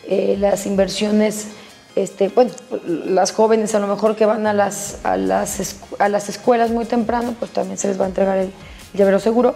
eh, 0.07 0.35
las 0.39 0.65
inversiones, 0.65 1.47
este, 1.95 2.29
bueno, 2.29 2.51
las 2.85 3.31
jóvenes 3.31 3.75
a 3.75 3.79
lo 3.79 3.87
mejor 3.87 4.15
que 4.15 4.25
van 4.25 4.47
a 4.47 4.53
las, 4.53 4.97
a 5.03 5.17
las, 5.17 5.77
a 5.99 6.09
las 6.09 6.29
escuelas 6.29 6.71
muy 6.71 6.85
temprano, 6.85 7.35
pues 7.37 7.51
también 7.51 7.77
se 7.77 7.87
les 7.87 7.99
va 7.99 8.05
a 8.05 8.07
entregar 8.07 8.37
el 8.37 8.51
llavero 8.93 9.19
seguro. 9.19 9.55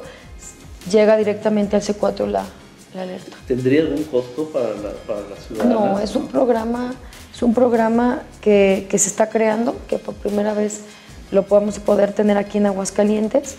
Llega 0.91 1.17
directamente 1.17 1.75
al 1.75 1.81
C4 1.81 2.27
la, 2.27 2.45
¿Tendría 3.47 3.81
algún 3.81 4.03
costo 4.05 4.49
para 4.49 4.69
la, 4.69 4.91
para 5.05 5.21
ciudad? 5.47 5.65
No, 5.65 5.99
es 5.99 6.15
un 6.15 6.27
programa, 6.27 6.95
es 7.33 7.41
un 7.43 7.53
programa 7.53 8.23
que, 8.41 8.87
se 8.89 8.95
está 8.95 9.29
creando, 9.29 9.75
que 9.87 9.99
por 9.99 10.15
primera 10.15 10.53
vez 10.53 10.81
lo 11.31 11.43
podemos 11.43 11.79
poder 11.79 12.13
tener 12.13 12.37
aquí 12.37 12.57
en 12.57 12.65
Aguascalientes. 12.65 13.55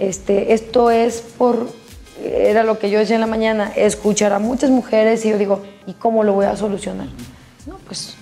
Este, 0.00 0.52
esto 0.52 0.90
es 0.90 1.20
por, 1.20 1.68
era 2.24 2.64
lo 2.64 2.78
que 2.78 2.90
yo 2.90 2.98
decía 2.98 3.14
en 3.14 3.20
la 3.20 3.26
mañana, 3.26 3.72
escuchar 3.76 4.32
a 4.32 4.38
muchas 4.38 4.70
mujeres 4.70 5.24
y 5.24 5.30
yo 5.30 5.38
digo, 5.38 5.62
¿y 5.86 5.92
cómo 5.92 6.24
lo 6.24 6.32
voy 6.32 6.46
a 6.46 6.56
solucionar? 6.56 7.06
No, 7.06 7.12
pues 7.92 8.14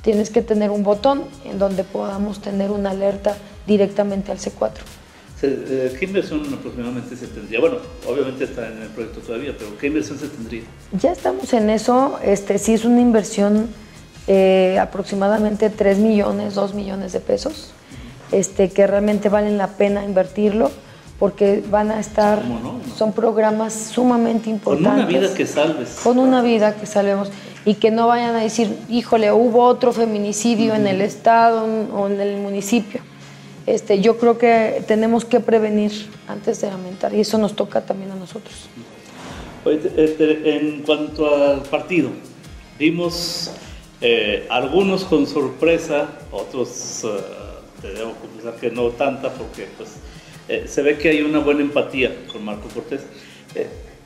tienes 0.00 0.30
que 0.30 0.40
tener 0.40 0.70
un 0.70 0.82
botón 0.82 1.24
en 1.44 1.58
donde 1.58 1.84
podamos 1.84 2.40
tener 2.40 2.70
una 2.70 2.92
alerta 2.92 3.36
directamente 3.66 4.32
al 4.32 4.38
C4. 4.38 4.70
Eh, 5.42 5.94
¿Qué 5.98 6.06
inversión 6.06 6.42
aproximadamente 6.54 7.14
se 7.14 7.26
tendría? 7.26 7.60
Bueno, 7.60 7.76
obviamente 8.08 8.44
está 8.44 8.68
en 8.68 8.80
el 8.80 8.88
proyecto 8.88 9.20
todavía, 9.20 9.54
pero 9.56 9.76
¿qué 9.76 9.88
inversión 9.88 10.18
se 10.18 10.28
tendría? 10.28 10.62
Ya 10.98 11.12
estamos 11.12 11.52
en 11.52 11.68
eso. 11.68 12.18
Este, 12.24 12.56
sí 12.56 12.72
es 12.72 12.86
una 12.86 13.02
inversión 13.02 13.68
eh, 14.28 14.78
aproximadamente 14.80 15.68
3 15.68 15.98
millones, 15.98 16.54
2 16.54 16.72
millones 16.72 17.12
de 17.12 17.20
pesos, 17.20 17.72
este, 18.32 18.70
que 18.70 18.86
realmente 18.86 19.28
valen 19.28 19.58
la 19.58 19.76
pena 19.76 20.04
invertirlo 20.06 20.70
porque 21.18 21.62
van 21.70 21.90
a 21.90 22.00
estar, 22.00 22.42
son 22.96 23.12
programas 23.12 23.72
sumamente 23.74 24.50
importantes. 24.50 24.92
Con 24.92 25.10
una 25.10 25.20
vida 25.20 25.34
que 25.34 25.46
salves. 25.46 26.00
Con 26.02 26.18
una 26.18 26.42
vida 26.42 26.74
que 26.74 26.86
salvemos 26.86 27.30
y 27.64 27.74
que 27.74 27.90
no 27.90 28.06
vayan 28.06 28.34
a 28.36 28.40
decir, 28.40 28.76
híjole, 28.88 29.32
hubo 29.32 29.64
otro 29.64 29.92
feminicidio 29.92 30.74
en 30.74 30.86
el 30.86 31.00
estado 31.00 31.66
o 31.92 32.06
en 32.06 32.20
el 32.20 32.36
municipio 32.38 33.02
este, 33.68 34.00
yo 34.00 34.16
creo 34.16 34.38
que 34.38 34.82
tenemos 34.88 35.26
que 35.26 35.40
prevenir 35.40 35.92
antes 36.26 36.62
de 36.62 36.70
lamentar 36.70 37.14
y 37.14 37.20
eso 37.20 37.36
nos 37.36 37.54
toca 37.54 37.82
también 37.82 38.10
a 38.10 38.14
nosotros. 38.14 38.54
Este, 39.66 40.56
en 40.56 40.82
cuanto 40.82 41.34
al 41.34 41.62
partido, 41.64 42.08
vimos 42.78 43.50
eh, 44.00 44.46
algunos 44.48 45.04
con 45.04 45.26
sorpresa, 45.26 46.08
otros 46.32 47.04
eh, 47.04 47.08
te 47.82 47.92
debo 47.92 48.12
confesar 48.14 48.54
que 48.54 48.70
no 48.70 48.88
tanta 48.88 49.30
porque 49.34 49.68
pues, 49.76 49.90
eh, 50.48 50.64
se 50.68 50.82
ve 50.82 50.98
que 50.98 51.10
hay 51.10 51.22
una 51.22 51.38
buena 51.38 51.60
empatía 51.60 52.14
con 52.32 52.44
Marco 52.44 52.68
Cortés. 52.68 53.02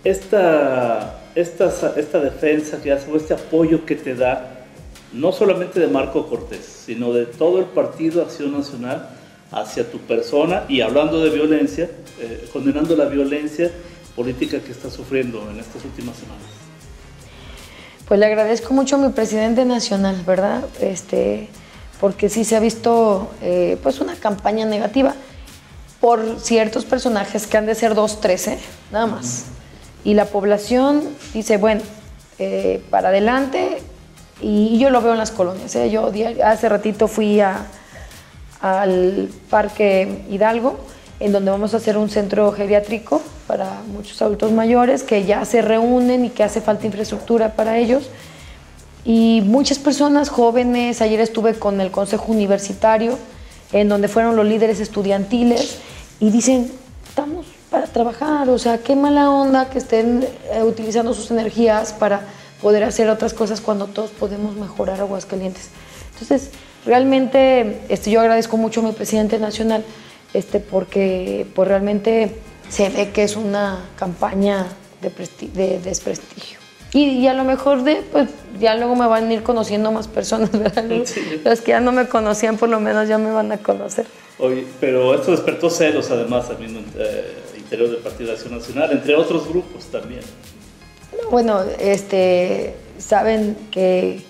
esta, 0.04 1.22
esta, 1.34 1.94
esta 1.96 2.20
defensa 2.20 2.82
que 2.82 2.92
hace 2.92 3.10
o 3.10 3.16
este 3.16 3.34
apoyo 3.34 3.84
que 3.86 3.94
te 3.94 4.14
da, 4.14 4.66
no 5.12 5.32
solamente 5.32 5.80
de 5.80 5.88
Marco 5.88 6.26
Cortés, 6.28 6.64
sino 6.86 7.12
de 7.12 7.26
todo 7.26 7.58
el 7.58 7.66
Partido 7.66 8.22
Acción 8.22 8.52
Nacional, 8.52 9.08
hacia 9.52 9.88
tu 9.90 9.98
persona 9.98 10.64
y 10.68 10.80
hablando 10.80 11.22
de 11.22 11.30
violencia, 11.30 11.88
eh, 12.20 12.48
condenando 12.52 12.96
la 12.96 13.04
violencia 13.04 13.70
política 14.16 14.58
que 14.60 14.72
está 14.72 14.90
sufriendo 14.90 15.46
en 15.50 15.60
estas 15.60 15.84
últimas 15.84 16.16
semanas. 16.16 16.46
Pues 18.08 18.18
le 18.18 18.26
agradezco 18.26 18.74
mucho 18.74 18.96
a 18.96 18.98
mi 18.98 19.12
presidente 19.12 19.64
nacional, 19.64 20.22
¿verdad? 20.26 20.64
Este, 20.80 21.48
porque 22.00 22.28
sí 22.28 22.44
se 22.44 22.56
ha 22.56 22.60
visto 22.60 23.30
eh, 23.42 23.76
pues 23.82 24.00
una 24.00 24.16
campaña 24.16 24.66
negativa. 24.66 25.14
Por 26.02 26.40
ciertos 26.40 26.84
personajes 26.84 27.46
que 27.46 27.56
han 27.56 27.64
de 27.64 27.76
ser 27.76 27.94
2.13, 27.94 28.58
nada 28.90 29.06
más. 29.06 29.44
Y 30.02 30.14
la 30.14 30.24
población 30.24 31.04
dice, 31.32 31.58
bueno, 31.58 31.80
eh, 32.40 32.82
para 32.90 33.10
adelante, 33.10 33.78
y 34.40 34.76
yo 34.80 34.90
lo 34.90 35.00
veo 35.00 35.12
en 35.12 35.18
las 35.18 35.30
colonias. 35.30 35.76
¿eh? 35.76 35.90
Yo 35.90 36.10
hace 36.44 36.68
ratito 36.68 37.06
fui 37.06 37.38
a, 37.38 37.66
al 38.60 39.28
Parque 39.48 40.24
Hidalgo, 40.28 40.80
en 41.20 41.30
donde 41.30 41.52
vamos 41.52 41.72
a 41.72 41.76
hacer 41.76 41.96
un 41.96 42.10
centro 42.10 42.50
geriátrico 42.50 43.22
para 43.46 43.82
muchos 43.86 44.20
adultos 44.22 44.50
mayores 44.50 45.04
que 45.04 45.24
ya 45.24 45.44
se 45.44 45.62
reúnen 45.62 46.24
y 46.24 46.30
que 46.30 46.42
hace 46.42 46.60
falta 46.60 46.84
infraestructura 46.84 47.54
para 47.54 47.78
ellos. 47.78 48.10
Y 49.04 49.40
muchas 49.44 49.78
personas 49.78 50.30
jóvenes, 50.30 51.00
ayer 51.00 51.20
estuve 51.20 51.54
con 51.54 51.80
el 51.80 51.92
Consejo 51.92 52.32
Universitario, 52.32 53.20
en 53.72 53.88
donde 53.88 54.08
fueron 54.08 54.34
los 54.34 54.44
líderes 54.46 54.80
estudiantiles, 54.80 55.78
y 56.22 56.30
dicen, 56.30 56.70
estamos 57.08 57.46
para 57.68 57.88
trabajar, 57.88 58.48
o 58.48 58.56
sea, 58.56 58.78
qué 58.78 58.94
mala 58.94 59.28
onda 59.28 59.68
que 59.68 59.78
estén 59.78 60.24
eh, 60.52 60.62
utilizando 60.62 61.14
sus 61.14 61.32
energías 61.32 61.92
para 61.92 62.20
poder 62.62 62.84
hacer 62.84 63.10
otras 63.10 63.34
cosas 63.34 63.60
cuando 63.60 63.88
todos 63.88 64.12
podemos 64.12 64.54
mejorar 64.54 65.00
Aguascalientes. 65.00 65.70
Entonces, 66.12 66.50
realmente 66.86 67.80
este, 67.88 68.12
yo 68.12 68.20
agradezco 68.20 68.56
mucho 68.56 68.82
a 68.82 68.84
mi 68.84 68.92
presidente 68.92 69.40
nacional 69.40 69.84
este, 70.32 70.60
porque 70.60 71.44
pues, 71.56 71.66
realmente 71.66 72.36
se 72.68 72.88
ve 72.88 73.10
que 73.10 73.24
es 73.24 73.34
una 73.34 73.80
campaña 73.96 74.68
de, 75.00 75.10
de 75.48 75.80
desprestigio. 75.80 76.60
Y, 76.92 77.26
a 77.26 77.34
lo 77.34 77.42
mejor 77.42 77.82
de, 77.82 77.96
pues, 78.12 78.28
ya 78.60 78.76
luego 78.76 78.94
me 78.94 79.08
van 79.08 79.28
a 79.28 79.32
ir 79.32 79.42
conociendo 79.42 79.90
más 79.90 80.06
personas, 80.06 80.52
¿verdad? 80.56 80.84
Los 81.42 81.60
que 81.62 81.70
ya 81.72 81.80
no 81.80 81.90
me 81.90 82.06
conocían 82.06 82.58
por 82.58 82.68
lo 82.68 82.78
menos 82.78 83.08
ya 83.08 83.18
me 83.18 83.32
van 83.32 83.50
a 83.50 83.58
conocer. 83.58 84.06
Oye, 84.38 84.66
pero 84.80 85.14
esto 85.14 85.30
despertó 85.30 85.70
celos 85.70 86.10
además 86.10 86.48
también 86.48 86.76
en 86.76 86.84
eh, 86.96 87.38
interior 87.56 87.90
del 87.90 88.00
Partido 88.00 88.28
de 88.28 88.34
Acción 88.34 88.56
Nacional, 88.56 88.92
entre 88.92 89.14
otros 89.14 89.48
grupos 89.48 89.84
también. 89.86 90.22
bueno, 91.30 91.62
este, 91.78 92.74
saben 92.98 93.56
que 93.70 94.22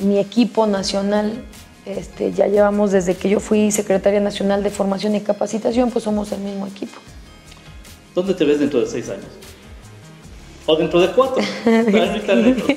mi 0.00 0.18
equipo 0.18 0.66
nacional, 0.66 1.44
este, 1.84 2.32
ya 2.32 2.46
llevamos 2.46 2.92
desde 2.92 3.14
que 3.14 3.28
yo 3.28 3.40
fui 3.40 3.70
secretaria 3.70 4.20
nacional 4.20 4.62
de 4.62 4.70
formación 4.70 5.14
y 5.16 5.20
capacitación, 5.20 5.90
pues 5.90 6.04
somos 6.04 6.32
el 6.32 6.40
mismo 6.40 6.66
equipo. 6.66 6.98
¿Dónde 8.14 8.34
te 8.34 8.44
ves 8.44 8.60
dentro 8.60 8.80
de 8.80 8.86
seis 8.86 9.08
años? 9.08 9.24
¿O 10.66 10.76
dentro 10.76 11.00
de 11.00 11.08
cuatro? 11.08 11.42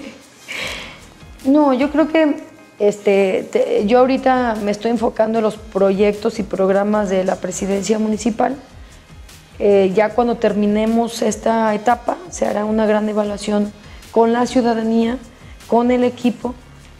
no, 1.46 1.74
yo 1.74 1.92
creo 1.92 2.08
que 2.08 2.55
este, 2.80 3.84
yo 3.86 4.00
ahorita 4.00 4.56
me 4.64 4.72
estoy 4.72 4.92
enfocando 4.92 5.40
en 5.40 5.44
los 5.44 5.56
proyectos 5.56 6.40
y 6.40 6.44
programas 6.44 7.10
de 7.10 7.24
la 7.24 7.38
presidencia 7.38 8.00
municipal. 8.00 8.56
Eh, 9.60 9.94
ya 9.96 10.10
cuando 10.10 10.36
terminemos 10.36 11.22
esta 11.22 11.74
etapa 11.74 12.18
se 12.30 12.46
hará 12.46 12.66
una 12.66 12.86
gran 12.86 13.08
evaluación 13.08 13.72
con 14.12 14.34
la 14.34 14.46
ciudadanía, 14.46 15.18
con 15.68 15.92
el 15.92 16.04
equipo 16.04 16.54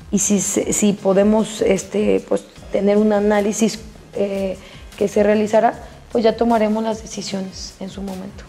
y 0.10 0.20
si, 0.20 0.40
si 0.40 0.94
podemos 0.94 1.62
este, 1.62 2.24
pues, 2.30 2.46
tener 2.72 2.98
un 2.98 3.12
análisis 3.12 3.80
eh, 4.14 4.58
que 4.98 5.10
se 5.10 5.24
realizará, 5.24 5.84
pues 6.14 6.24
ya 6.24 6.38
tomaremos 6.38 6.82
las 6.82 7.02
decisiones 7.02 7.74
en 7.82 7.90
su 7.90 8.02
momento. 8.02 8.46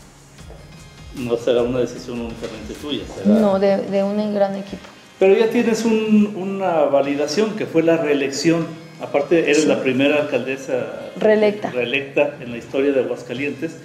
No 1.17 1.37
será 1.37 1.63
una 1.63 1.81
decisión 1.81 2.21
únicamente 2.21 2.75
tuya, 2.75 3.03
No, 3.25 3.59
de, 3.59 3.79
de 3.79 4.05
un 4.05 4.35
gran 4.35 4.55
equipo. 4.55 4.87
Pero 5.19 5.35
ya 5.35 5.49
tienes 5.49 5.85
una 5.85 6.85
validación 6.85 7.57
que 7.57 7.67
fue 7.67 7.83
la 7.83 7.97
reelección. 7.97 8.67
Aparte, 9.01 9.41
eres 9.41 9.67
la 9.67 9.83
primera 9.83 10.23
alcaldesa 10.23 11.11
reelecta. 11.19 11.71
reelecta 11.71 12.37
en 12.41 12.53
la 12.53 12.59
historia 12.59 12.93
de 12.93 13.01
Aguascalientes. 13.01 13.77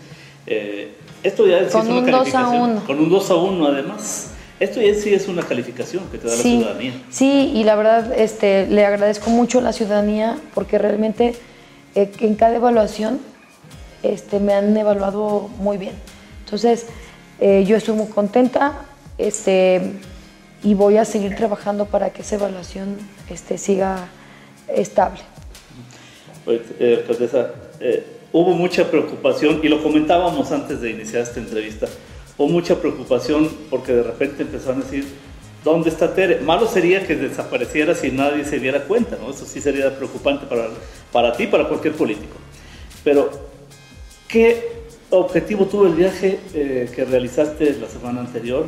Eh, 0.48 0.92
esto 1.24 1.46
ya 1.48 1.68
Con 1.70 1.92
un 1.92 2.10
2 2.10 2.36
a 2.36 2.50
1. 2.50 2.84
Con 2.86 3.00
un 3.00 3.10
2 3.10 3.32
a 3.32 3.36
1 3.36 3.68
además. 3.68 4.32
Esto 4.60 4.82
ya 4.82 4.94
sí 4.94 5.14
es 5.14 5.28
una 5.28 5.44
calificación 5.44 6.04
que 6.12 6.18
te 6.18 6.28
da 6.28 6.36
la 6.36 6.42
ciudadanía. 6.42 6.94
Sí, 7.10 7.52
y 7.54 7.64
la 7.64 7.76
verdad 7.76 8.14
este, 8.18 8.68
le 8.68 8.86
agradezco 8.86 9.30
mucho 9.30 9.60
a 9.60 9.62
la 9.62 9.74
ciudadanía 9.74 10.38
porque 10.54 10.78
realmente 10.78 11.34
eh, 11.96 12.12
en 12.20 12.36
cada 12.36 12.56
evaluación 12.56 13.20
este, 14.04 14.40
me 14.40 14.54
han 14.54 14.76
evaluado 14.78 15.50
muy 15.58 15.78
bien. 15.78 15.94
Entonces, 16.46 16.88
eh, 17.40 17.64
yo 17.66 17.76
estoy 17.76 17.96
muy 17.96 18.08
contenta. 18.08 18.86
Este, 19.18 19.94
y 20.64 20.74
voy 20.74 20.98
a 20.98 21.06
seguir 21.06 21.36
trabajando 21.36 21.86
para 21.86 22.12
que 22.12 22.22
esa 22.22 22.36
evaluación 22.36 22.98
este, 23.30 23.58
siga 23.58 24.08
estable. 24.68 25.20
Pues, 26.46 26.62
eh, 26.80 27.06
eh, 27.80 28.06
hubo 28.32 28.54
mucha 28.54 28.90
preocupación 28.90 29.60
y 29.64 29.70
lo 29.70 29.82
comentábamos 29.82 30.52
antes 30.52 30.82
de 30.82 30.92
iniciar 30.92 31.24
esta 31.24 31.40
entrevista. 31.40 31.88
Hubo 32.38 32.48
mucha 32.48 32.80
preocupación 32.80 33.50
porque 33.70 33.94
de 33.94 34.04
repente 34.04 34.44
empezaron 34.44 34.82
a 34.82 34.86
decir, 34.86 35.06
¿dónde 35.64 35.90
está 35.90 36.14
Tere? 36.14 36.40
Malo 36.42 36.68
sería 36.68 37.06
que 37.06 37.16
desapareciera 37.16 37.96
si 37.96 38.12
nadie 38.12 38.46
se 38.46 38.60
diera 38.60 38.84
cuenta, 38.84 39.18
¿no? 39.20 39.32
Eso 39.32 39.46
sí 39.46 39.62
sería 39.62 39.96
preocupante 39.96 40.46
para, 40.46 40.68
para 41.12 41.34
ti, 41.34 41.48
para 41.48 41.68
cualquier 41.68 41.94
político. 41.94 42.36
Pero, 43.04 43.30
¿qué 44.28 44.72
objetivo 45.10 45.66
tuvo 45.66 45.88
el 45.88 45.94
viaje 45.94 46.40
eh, 46.54 46.90
que 46.96 47.06
realizaste 47.06 47.76
la 47.80 47.88
semana 47.88 48.22
anterior? 48.22 48.66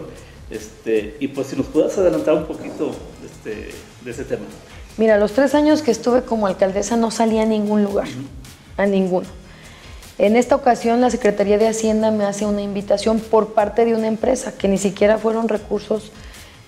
Este, 0.53 1.17
y 1.19 1.29
pues 1.29 1.47
si 1.47 1.55
nos 1.55 1.65
puedas 1.65 1.97
adelantar 1.97 2.35
un 2.35 2.45
poquito 2.45 2.91
este, 3.25 3.73
de 4.05 4.11
ese 4.11 4.23
tema. 4.23 4.45
Mira, 4.97 5.17
los 5.17 5.31
tres 5.31 5.55
años 5.55 5.81
que 5.81 5.89
estuve 5.89 6.21
como 6.21 6.45
alcaldesa 6.45 6.95
no 6.95 7.09
salí 7.09 7.39
a 7.39 7.45
ningún 7.45 7.83
lugar, 7.83 8.07
a 8.77 8.85
ninguno. 8.85 9.27
En 10.19 10.35
esta 10.35 10.55
ocasión 10.55 11.01
la 11.01 11.09
Secretaría 11.09 11.57
de 11.57 11.67
Hacienda 11.67 12.11
me 12.11 12.25
hace 12.25 12.45
una 12.45 12.61
invitación 12.61 13.19
por 13.19 13.53
parte 13.53 13.83
de 13.83 13.95
una 13.95 14.05
empresa, 14.05 14.53
que 14.55 14.67
ni 14.67 14.77
siquiera 14.77 15.17
fueron 15.17 15.49
recursos 15.49 16.11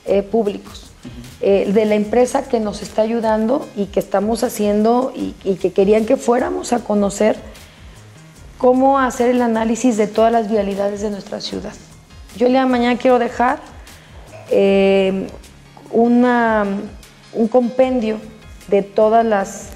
eh, 0.06 0.24
públicos, 0.24 0.90
eh, 1.42 1.70
de 1.72 1.86
la 1.86 1.94
empresa 1.94 2.50
que 2.50 2.60
nos 2.60 2.82
está 2.82 3.04
ayudando 3.04 3.68
y 3.76 3.86
que 3.86 4.00
estamos 4.00 4.44
haciendo 4.44 5.14
y, 5.16 5.36
y 5.44 5.58
que 5.58 5.72
querían 5.72 6.08
que 6.08 6.18
fuéramos 6.18 6.74
a 6.74 6.80
conocer 6.80 7.36
cómo 8.58 8.98
hacer 8.98 9.30
el 9.30 9.44
análisis 9.44 9.96
de 9.96 10.08
todas 10.08 10.32
las 10.32 10.50
vialidades 10.50 11.02
de 11.02 11.12
nuestra 11.12 11.40
ciudad. 11.40 11.74
Yo 12.36 12.48
el 12.48 12.54
día 12.54 12.62
de 12.62 12.70
mañana 12.70 12.98
quiero 12.98 13.20
dejar 13.20 13.75
eh, 14.50 15.28
un 15.92 17.48
compendio 17.50 18.18
de 18.68 18.82
todas, 18.82 19.26
las, 19.26 19.70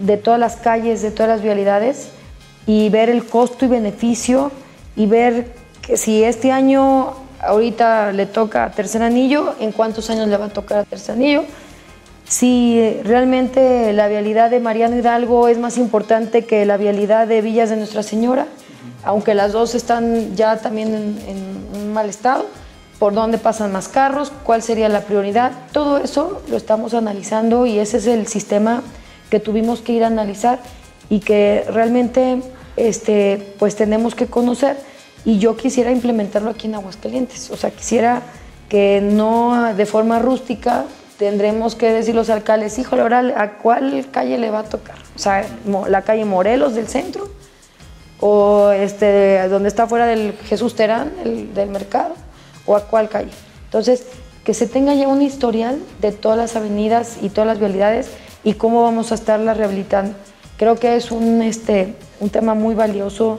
de 0.00 0.16
todas 0.16 0.40
las 0.40 0.56
calles, 0.56 1.02
de 1.02 1.10
todas 1.10 1.28
las 1.28 1.42
vialidades 1.42 2.10
y 2.66 2.88
ver 2.88 3.08
el 3.08 3.24
costo 3.24 3.64
y 3.64 3.68
beneficio 3.68 4.50
y 4.96 5.06
ver 5.06 5.52
si 5.94 6.22
este 6.22 6.52
año 6.52 7.14
ahorita 7.40 8.12
le 8.12 8.26
toca 8.26 8.70
tercer 8.70 9.02
anillo, 9.02 9.54
en 9.60 9.72
cuántos 9.72 10.10
años 10.10 10.28
le 10.28 10.36
va 10.36 10.46
a 10.46 10.48
tocar 10.50 10.78
a 10.78 10.84
tercer 10.84 11.14
anillo. 11.14 11.44
Si 12.28 12.96
realmente 13.02 13.92
la 13.92 14.06
vialidad 14.06 14.50
de 14.50 14.60
Mariano 14.60 14.96
Hidalgo 14.96 15.48
es 15.48 15.58
más 15.58 15.78
importante 15.78 16.44
que 16.44 16.64
la 16.64 16.76
vialidad 16.76 17.26
de 17.26 17.40
Villas 17.42 17.70
de 17.70 17.76
Nuestra 17.76 18.02
Señora, 18.02 18.46
aunque 19.02 19.34
las 19.34 19.52
dos 19.52 19.74
están 19.74 20.36
ya 20.36 20.58
también 20.58 21.18
en, 21.26 21.80
un 21.80 21.92
mal 21.92 22.08
estado, 22.08 22.46
por 23.00 23.14
dónde 23.14 23.38
pasan 23.38 23.72
más 23.72 23.88
carros, 23.88 24.30
cuál 24.44 24.62
sería 24.62 24.90
la 24.90 25.00
prioridad, 25.00 25.52
todo 25.72 25.96
eso 25.96 26.42
lo 26.48 26.56
estamos 26.58 26.92
analizando 26.92 27.64
y 27.64 27.78
ese 27.78 27.96
es 27.96 28.06
el 28.06 28.26
sistema 28.26 28.82
que 29.30 29.40
tuvimos 29.40 29.80
que 29.80 29.94
ir 29.94 30.04
a 30.04 30.08
analizar 30.08 30.60
y 31.08 31.20
que 31.20 31.64
realmente 31.70 32.42
este, 32.76 33.54
pues 33.58 33.74
tenemos 33.74 34.14
que 34.14 34.26
conocer. 34.26 34.76
Y 35.24 35.38
yo 35.38 35.56
quisiera 35.56 35.90
implementarlo 35.90 36.50
aquí 36.50 36.66
en 36.66 36.74
Aguascalientes, 36.74 37.50
o 37.50 37.56
sea, 37.56 37.70
quisiera 37.70 38.20
que 38.68 39.00
no 39.02 39.74
de 39.74 39.86
forma 39.86 40.18
rústica 40.18 40.84
tendremos 41.18 41.76
que 41.76 41.92
decir 41.92 42.14
los 42.14 42.28
alcaldes, 42.28 42.78
híjole, 42.78 43.00
ahora 43.00 43.20
a 43.36 43.58
cuál 43.58 44.06
calle 44.10 44.36
le 44.36 44.50
va 44.50 44.60
a 44.60 44.64
tocar, 44.64 44.96
o 45.16 45.18
sea, 45.18 45.46
la 45.88 46.02
calle 46.02 46.26
Morelos 46.26 46.74
del 46.74 46.86
centro, 46.86 47.30
o 48.20 48.70
este, 48.72 49.48
donde 49.48 49.70
está 49.70 49.86
fuera 49.86 50.04
del 50.04 50.34
Jesús 50.44 50.74
Terán, 50.74 51.12
el, 51.24 51.54
del 51.54 51.70
mercado, 51.70 52.14
o 52.66 52.76
a 52.76 52.86
cuál 52.86 53.08
calle. 53.08 53.30
Entonces, 53.64 54.06
que 54.44 54.54
se 54.54 54.66
tenga 54.66 54.94
ya 54.94 55.08
un 55.08 55.22
historial 55.22 55.78
de 56.00 56.12
todas 56.12 56.38
las 56.38 56.56
avenidas 56.56 57.18
y 57.22 57.28
todas 57.28 57.46
las 57.46 57.58
vialidades 57.58 58.10
y 58.42 58.54
cómo 58.54 58.82
vamos 58.82 59.12
a 59.12 59.14
estarlas 59.14 59.56
rehabilitando. 59.56 60.14
Creo 60.56 60.76
que 60.76 60.96
es 60.96 61.10
un, 61.10 61.42
este, 61.42 61.94
un 62.20 62.30
tema 62.30 62.54
muy 62.54 62.74
valioso 62.74 63.38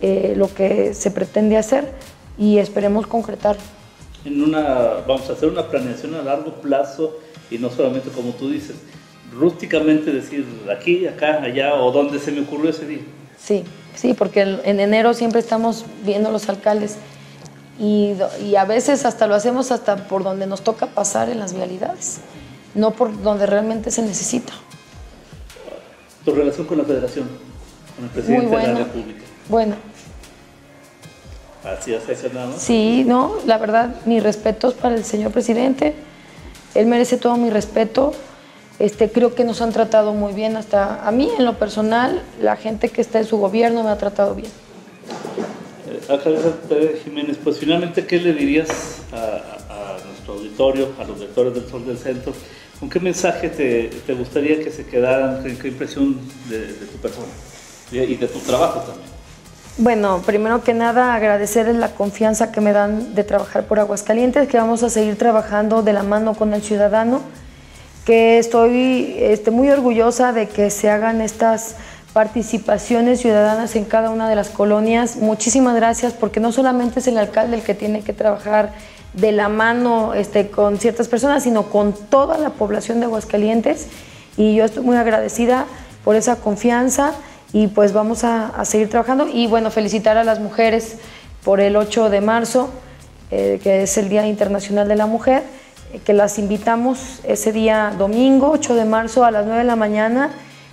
eh, 0.00 0.34
lo 0.36 0.52
que 0.52 0.94
se 0.94 1.10
pretende 1.10 1.56
hacer 1.56 1.92
y 2.38 2.58
esperemos 2.58 3.06
concretar. 3.06 3.56
En 4.24 4.42
una, 4.42 5.04
vamos 5.06 5.28
a 5.30 5.34
hacer 5.34 5.48
una 5.48 5.68
planeación 5.68 6.14
a 6.14 6.22
largo 6.22 6.52
plazo 6.54 7.18
y 7.50 7.58
no 7.58 7.70
solamente 7.70 8.10
como 8.10 8.30
tú 8.30 8.50
dices, 8.50 8.76
rústicamente 9.32 10.12
decir 10.12 10.44
aquí, 10.76 11.06
acá, 11.06 11.42
allá 11.42 11.74
o 11.74 11.92
donde 11.92 12.18
se 12.18 12.32
me 12.32 12.40
ocurrió 12.40 12.70
ese 12.70 12.86
día. 12.86 13.02
Sí, 13.38 13.64
sí, 13.94 14.14
porque 14.14 14.40
en 14.40 14.80
enero 14.80 15.14
siempre 15.14 15.40
estamos 15.40 15.84
viendo 16.04 16.30
los 16.30 16.48
alcaldes 16.48 16.96
y, 17.78 18.14
y, 18.42 18.56
a 18.56 18.64
veces 18.64 19.04
hasta 19.04 19.26
lo 19.26 19.34
hacemos 19.34 19.70
hasta 19.70 20.08
por 20.08 20.24
donde 20.24 20.46
nos 20.46 20.62
toca 20.62 20.86
pasar 20.86 21.28
en 21.28 21.38
las 21.38 21.52
vialidades, 21.52 22.18
no 22.74 22.92
por 22.92 23.22
donde 23.22 23.46
realmente 23.46 23.90
se 23.90 24.02
necesita. 24.02 24.52
¿Tu 26.24 26.34
relación 26.34 26.66
con 26.66 26.78
la 26.78 26.84
federación? 26.84 27.28
con 27.96 28.04
el 28.04 28.10
presidente 28.10 28.46
Muy 28.46 28.56
de 28.56 28.62
la 28.62 28.72
bueno. 28.72 28.84
República. 28.86 29.20
Bueno, 29.48 29.74
Así 31.64 31.94
es, 31.94 32.08
eso 32.08 32.28
nada 32.32 32.46
más. 32.46 32.62
sí, 32.62 33.04
no, 33.06 33.34
la 33.44 33.58
verdad, 33.58 33.96
mis 34.04 34.22
respetos 34.22 34.74
para 34.74 34.94
el 34.94 35.04
señor 35.04 35.32
presidente. 35.32 35.94
Él 36.74 36.86
merece 36.86 37.16
todo 37.16 37.36
mi 37.36 37.50
respeto. 37.50 38.12
Este, 38.78 39.10
creo 39.10 39.34
que 39.34 39.44
nos 39.44 39.62
han 39.62 39.72
tratado 39.72 40.12
muy 40.12 40.32
bien, 40.34 40.56
hasta 40.56 41.06
a 41.06 41.10
mí 41.10 41.30
en 41.38 41.44
lo 41.44 41.58
personal, 41.58 42.22
la 42.40 42.56
gente 42.56 42.90
que 42.90 43.00
está 43.00 43.18
en 43.18 43.24
su 43.24 43.38
gobierno 43.38 43.82
me 43.82 43.90
ha 43.90 43.96
tratado 43.96 44.34
bien. 44.34 44.50
Tere 46.06 47.00
Jiménez, 47.02 47.36
pues 47.42 47.58
finalmente, 47.58 48.06
¿qué 48.06 48.18
le 48.20 48.32
dirías 48.32 48.68
a, 49.12 49.16
a- 49.16 49.96
a 49.96 50.04
nuestro 50.06 50.34
auditorio, 50.34 50.88
a 51.00 51.04
los 51.04 51.18
lectores 51.18 51.54
del 51.54 51.68
Sol 51.68 51.84
del 51.86 51.98
Centro? 51.98 52.32
¿Con 52.78 52.88
qué 52.88 53.00
mensaje 53.00 53.48
te, 53.48 53.90
te 54.06 54.14
gustaría 54.14 54.60
que 54.62 54.70
se 54.70 54.84
quedaran? 54.86 55.42
¿Qué, 55.42 55.56
qué 55.58 55.68
impresión 55.68 56.18
de, 56.48 56.58
tu 56.86 56.98
persona? 56.98 57.26
Y, 57.90 57.98
y 57.98 58.16
de 58.16 58.28
tu 58.28 58.38
trabajo 58.40 58.80
también. 58.80 59.08
Bueno, 59.78 60.22
primero 60.24 60.62
que 60.62 60.74
nada 60.74 61.14
agradecerles 61.14 61.76
la 61.76 61.90
confianza 61.92 62.52
que 62.52 62.60
me 62.60 62.72
dan 62.72 63.14
de 63.14 63.24
trabajar 63.24 63.66
por 63.66 63.78
Aguascalientes, 63.80 64.48
que 64.48 64.56
vamos 64.58 64.82
a 64.82 64.90
seguir 64.90 65.16
trabajando 65.18 65.82
de 65.82 65.92
la 65.92 66.02
mano 66.02 66.34
con 66.34 66.54
el 66.54 66.62
ciudadano, 66.62 67.20
que 68.06 68.38
estoy 68.38 69.16
este, 69.18 69.50
muy 69.50 69.68
orgullosa 69.70 70.32
de 70.32 70.48
que 70.48 70.70
se 70.70 70.88
hagan 70.88 71.20
estas 71.20 71.74
participaciones 72.16 73.20
ciudadanas 73.20 73.76
en 73.76 73.84
cada 73.84 74.08
una 74.08 74.26
de 74.26 74.34
las 74.34 74.48
colonias. 74.48 75.16
Muchísimas 75.16 75.76
gracias 75.76 76.14
porque 76.14 76.40
no 76.40 76.50
solamente 76.50 77.00
es 77.00 77.06
el 77.08 77.18
alcalde 77.18 77.56
el 77.58 77.62
que 77.62 77.74
tiene 77.74 78.00
que 78.00 78.14
trabajar 78.14 78.72
de 79.12 79.32
la 79.32 79.50
mano 79.50 80.14
este, 80.14 80.48
con 80.48 80.78
ciertas 80.78 81.08
personas, 81.08 81.42
sino 81.42 81.64
con 81.64 81.92
toda 81.92 82.38
la 82.38 82.48
población 82.48 83.00
de 83.00 83.04
Aguascalientes 83.04 83.88
y 84.38 84.54
yo 84.54 84.64
estoy 84.64 84.82
muy 84.82 84.96
agradecida 84.96 85.66
por 86.04 86.16
esa 86.16 86.36
confianza 86.36 87.12
y 87.52 87.66
pues 87.66 87.92
vamos 87.92 88.24
a, 88.24 88.64
seguir 88.64 88.88
trabajando 88.88 89.28
y 89.30 89.46
bueno, 89.46 89.70
felicitar 89.70 90.16
a 90.16 90.24
las 90.24 90.40
mujeres 90.40 90.96
por 91.44 91.60
el 91.60 91.76
8 91.76 92.08
de 92.08 92.22
marzo, 92.22 92.70
eh, 93.30 93.60
que 93.62 93.82
es 93.82 93.98
el 93.98 94.08
Día 94.08 94.26
Internacional 94.26 94.88
de 94.88 94.96
la 94.96 95.04
Mujer, 95.04 95.42
eh, 95.92 96.00
que 96.02 96.14
las 96.14 96.38
invitamos 96.38 97.20
ese 97.24 97.52
día 97.52 97.92
domingo, 97.98 98.52
8 98.52 98.74
de 98.74 98.86
marzo 98.86 99.22
a 99.22 99.30
las 99.30 99.44
9 99.44 99.58
de 99.58 99.66
la 99.66 99.76
mañana. 99.76 100.30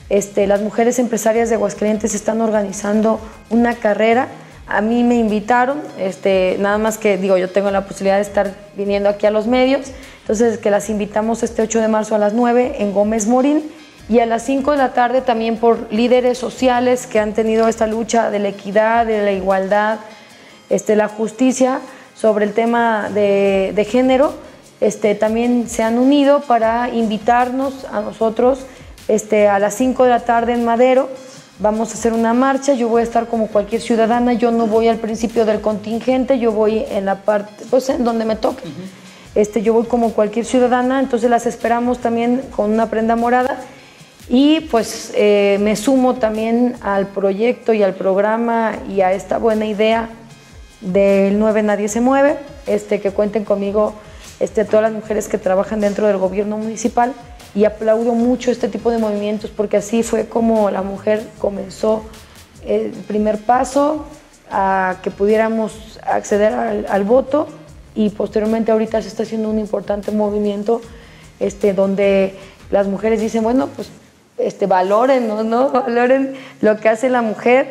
Este, 0.10 0.48
las 0.48 0.62
mujeres 0.62 1.00
empresarias 1.00 1.50
de 1.50 1.56
Aguascalientes 1.56 2.14
están 2.16 2.42
organizando 2.42 3.20
una 3.50 3.76
carrera. 3.76 4.28
A 4.68 4.82
mí 4.82 5.04
me 5.04 5.16
invitaron, 5.16 5.82
este, 5.98 6.58
nada 6.60 6.78
más 6.78 6.98
que 6.98 7.18
digo, 7.18 7.38
yo 7.38 7.50
tengo 7.50 7.72
la 7.72 7.86
posibilidad 7.86 8.16
de 8.16 8.22
estar 8.22 8.54
viniendo 8.76 9.10
aquí 9.10 9.26
a 9.26 9.32
los 9.32 9.48
medios, 9.48 9.88
entonces 10.22 10.58
que 10.58 10.72
las 10.72 10.90
invitamos 10.90 11.44
este 11.44 11.62
8 11.62 11.82
de 11.82 11.88
marzo 11.88 12.16
a 12.16 12.18
las 12.18 12.34
9 12.34 12.76
en 12.80 12.94
Gómez 12.94 13.28
Morín. 13.28 13.64
Y 14.10 14.20
a 14.20 14.26
las 14.26 14.44
5 14.44 14.72
de 14.72 14.78
la 14.78 14.94
tarde 14.94 15.22
también 15.22 15.56
por 15.58 15.92
líderes 15.92 16.38
sociales 16.38 17.08
que 17.08 17.20
han 17.20 17.34
tenido 17.34 17.70
esta 17.70 17.88
lucha 17.88 18.32
de 18.32 18.40
la 18.40 18.50
equidad, 18.50 19.06
de 19.06 19.22
la 19.24 19.32
igualdad, 19.32 20.00
este, 20.70 20.98
la 20.98 21.08
justicia 21.08 21.80
sobre 22.16 22.46
el 22.46 22.54
tema 22.54 23.10
de, 23.10 23.88
género, 23.90 24.34
este, 24.82 25.16
también 25.16 25.70
se 25.70 25.84
han 25.84 25.98
unido 25.98 26.42
para 26.42 26.90
invitarnos 26.90 27.86
a 27.86 28.02
nosotros 28.02 28.66
este, 29.08 29.48
a 29.48 29.60
las 29.60 29.76
5 29.76 30.04
de 30.04 30.10
la 30.10 30.20
tarde 30.22 30.54
en 30.54 30.66
Madero. 30.66 31.10
Vamos 31.60 31.92
a 31.92 31.94
hacer 31.94 32.14
una 32.14 32.34
marcha, 32.34 32.74
yo 32.74 32.90
voy 32.90 33.02
a 33.02 33.04
estar 33.04 33.28
como 33.28 33.48
cualquier 33.48 33.82
ciudadana, 33.82 34.34
yo 34.34 34.52
no 34.52 34.68
voy 34.68 34.88
al 34.88 34.98
principio 34.98 35.46
del 35.46 35.62
contingente, 35.62 36.40
yo 36.40 36.52
voy 36.52 36.84
en 36.90 37.06
la 37.06 37.22
parte, 37.22 37.66
pues 37.70 37.90
en 37.90 38.04
donde 38.04 38.26
me 38.26 38.36
toque. 38.36 38.64
Este, 39.36 39.62
yo 39.62 39.74
voy 39.74 39.86
como 39.86 40.14
cualquier 40.14 40.46
ciudadana, 40.46 41.00
entonces 41.00 41.30
las 41.30 41.46
esperamos 41.46 42.00
también 42.00 42.42
con 42.56 42.72
una 42.72 42.90
prenda 42.90 43.16
morada. 43.16 43.58
Y 44.30 44.62
pues 44.72 45.12
eh, 45.16 45.58
me 45.62 45.76
sumo 45.76 46.16
también 46.16 46.76
al 46.82 47.08
proyecto 47.08 47.74
y 47.74 47.84
al 47.84 47.94
programa 47.94 48.74
y 48.90 49.02
a 49.02 49.12
esta 49.14 49.38
buena 49.38 49.66
idea 49.66 50.10
del 50.82 51.40
9 51.40 51.64
Nadie 51.64 51.88
se 51.88 52.02
mueve, 52.02 52.38
este, 52.66 53.00
que 53.00 53.12
cuenten 53.12 53.44
conmigo 53.44 53.94
este, 54.40 54.66
todas 54.66 54.84
las 54.84 54.92
mujeres 54.92 55.28
que 55.28 55.38
trabajan 55.38 55.82
dentro 55.82 56.08
del 56.08 56.18
gobierno 56.18 56.58
municipal 56.58 57.14
y 57.56 57.66
aplaudo 57.66 58.14
mucho 58.14 58.52
este 58.52 58.68
tipo 58.68 58.90
de 58.92 58.98
movimientos 58.98 59.52
porque 59.52 59.78
así 59.78 60.04
fue 60.04 60.28
como 60.28 60.72
la 60.72 60.82
mujer 60.82 61.26
comenzó 61.40 62.04
el 62.66 62.92
primer 62.92 63.40
paso 63.40 64.06
a 64.50 64.98
que 65.04 65.12
pudiéramos 65.12 66.00
acceder 66.04 66.54
al, 66.54 66.86
al 66.90 67.04
voto 67.04 67.48
y 67.96 68.10
posteriormente 68.10 68.72
ahorita 68.72 69.02
se 69.02 69.08
está 69.08 69.24
haciendo 69.24 69.50
un 69.50 69.60
importante 69.60 70.12
movimiento 70.12 70.82
este, 71.40 71.74
donde 71.74 72.36
las 72.72 72.88
mujeres 72.88 73.22
dicen, 73.22 73.44
bueno, 73.44 73.70
pues 73.76 73.90
este, 74.38 74.66
valoren, 74.66 75.28
¿no? 75.28 75.44
¿no? 75.44 75.70
Valoren 75.72 76.34
lo 76.62 76.78
que 76.78 76.90
hace 76.90 77.10
la 77.10 77.22
mujer, 77.22 77.68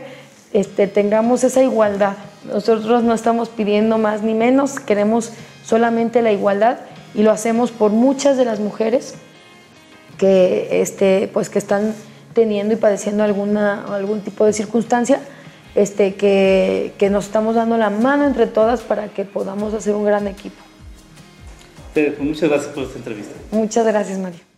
este, 0.53 0.87
tengamos 0.87 1.45
esa 1.45 1.62
igualdad. 1.62 2.14
Nosotros 2.45 3.03
no 3.03 3.14
estamos 3.14 3.49
pidiendo 3.49 3.99
más 3.99 4.23
ni 4.23 4.35
menos, 4.35 4.79
queremos 4.81 5.33
solamente 5.64 6.23
la 6.23 6.33
igualdad 6.33 6.79
y 7.14 7.23
lo 7.23 7.31
hacemos 7.31 7.71
por 7.71 7.90
muchas 7.90 8.37
de 8.37 8.45
las 8.45 8.61
mujeres 8.61 9.14
que, 10.23 10.81
este, 10.81 11.29
pues, 11.33 11.51
que 11.51 11.59
están 11.59 11.97
teniendo 12.33 12.75
y 12.75 12.77
padeciendo 12.77 13.25
alguna, 13.25 13.83
algún 13.93 14.21
tipo 14.21 14.47
de 14.47 14.53
circunstancia, 14.53 15.21
este, 15.75 16.15
que, 16.15 16.93
que 16.97 17.11
nos 17.11 17.25
estamos 17.25 17.57
dando 17.57 17.77
la 17.77 17.91
mano 17.91 18.25
entre 18.25 18.47
todas 18.47 18.83
para 18.83 19.09
que 19.09 19.25
podamos 19.25 19.75
hacer 19.75 19.97
un 19.97 20.05
gran 20.05 20.29
equipo. 20.29 20.63
Muchas 22.21 22.49
gracias 22.49 22.73
por 22.73 22.85
esta 22.85 22.99
entrevista. 22.99 23.35
Muchas 23.51 23.85
gracias, 23.85 24.17
Mario. 24.17 24.52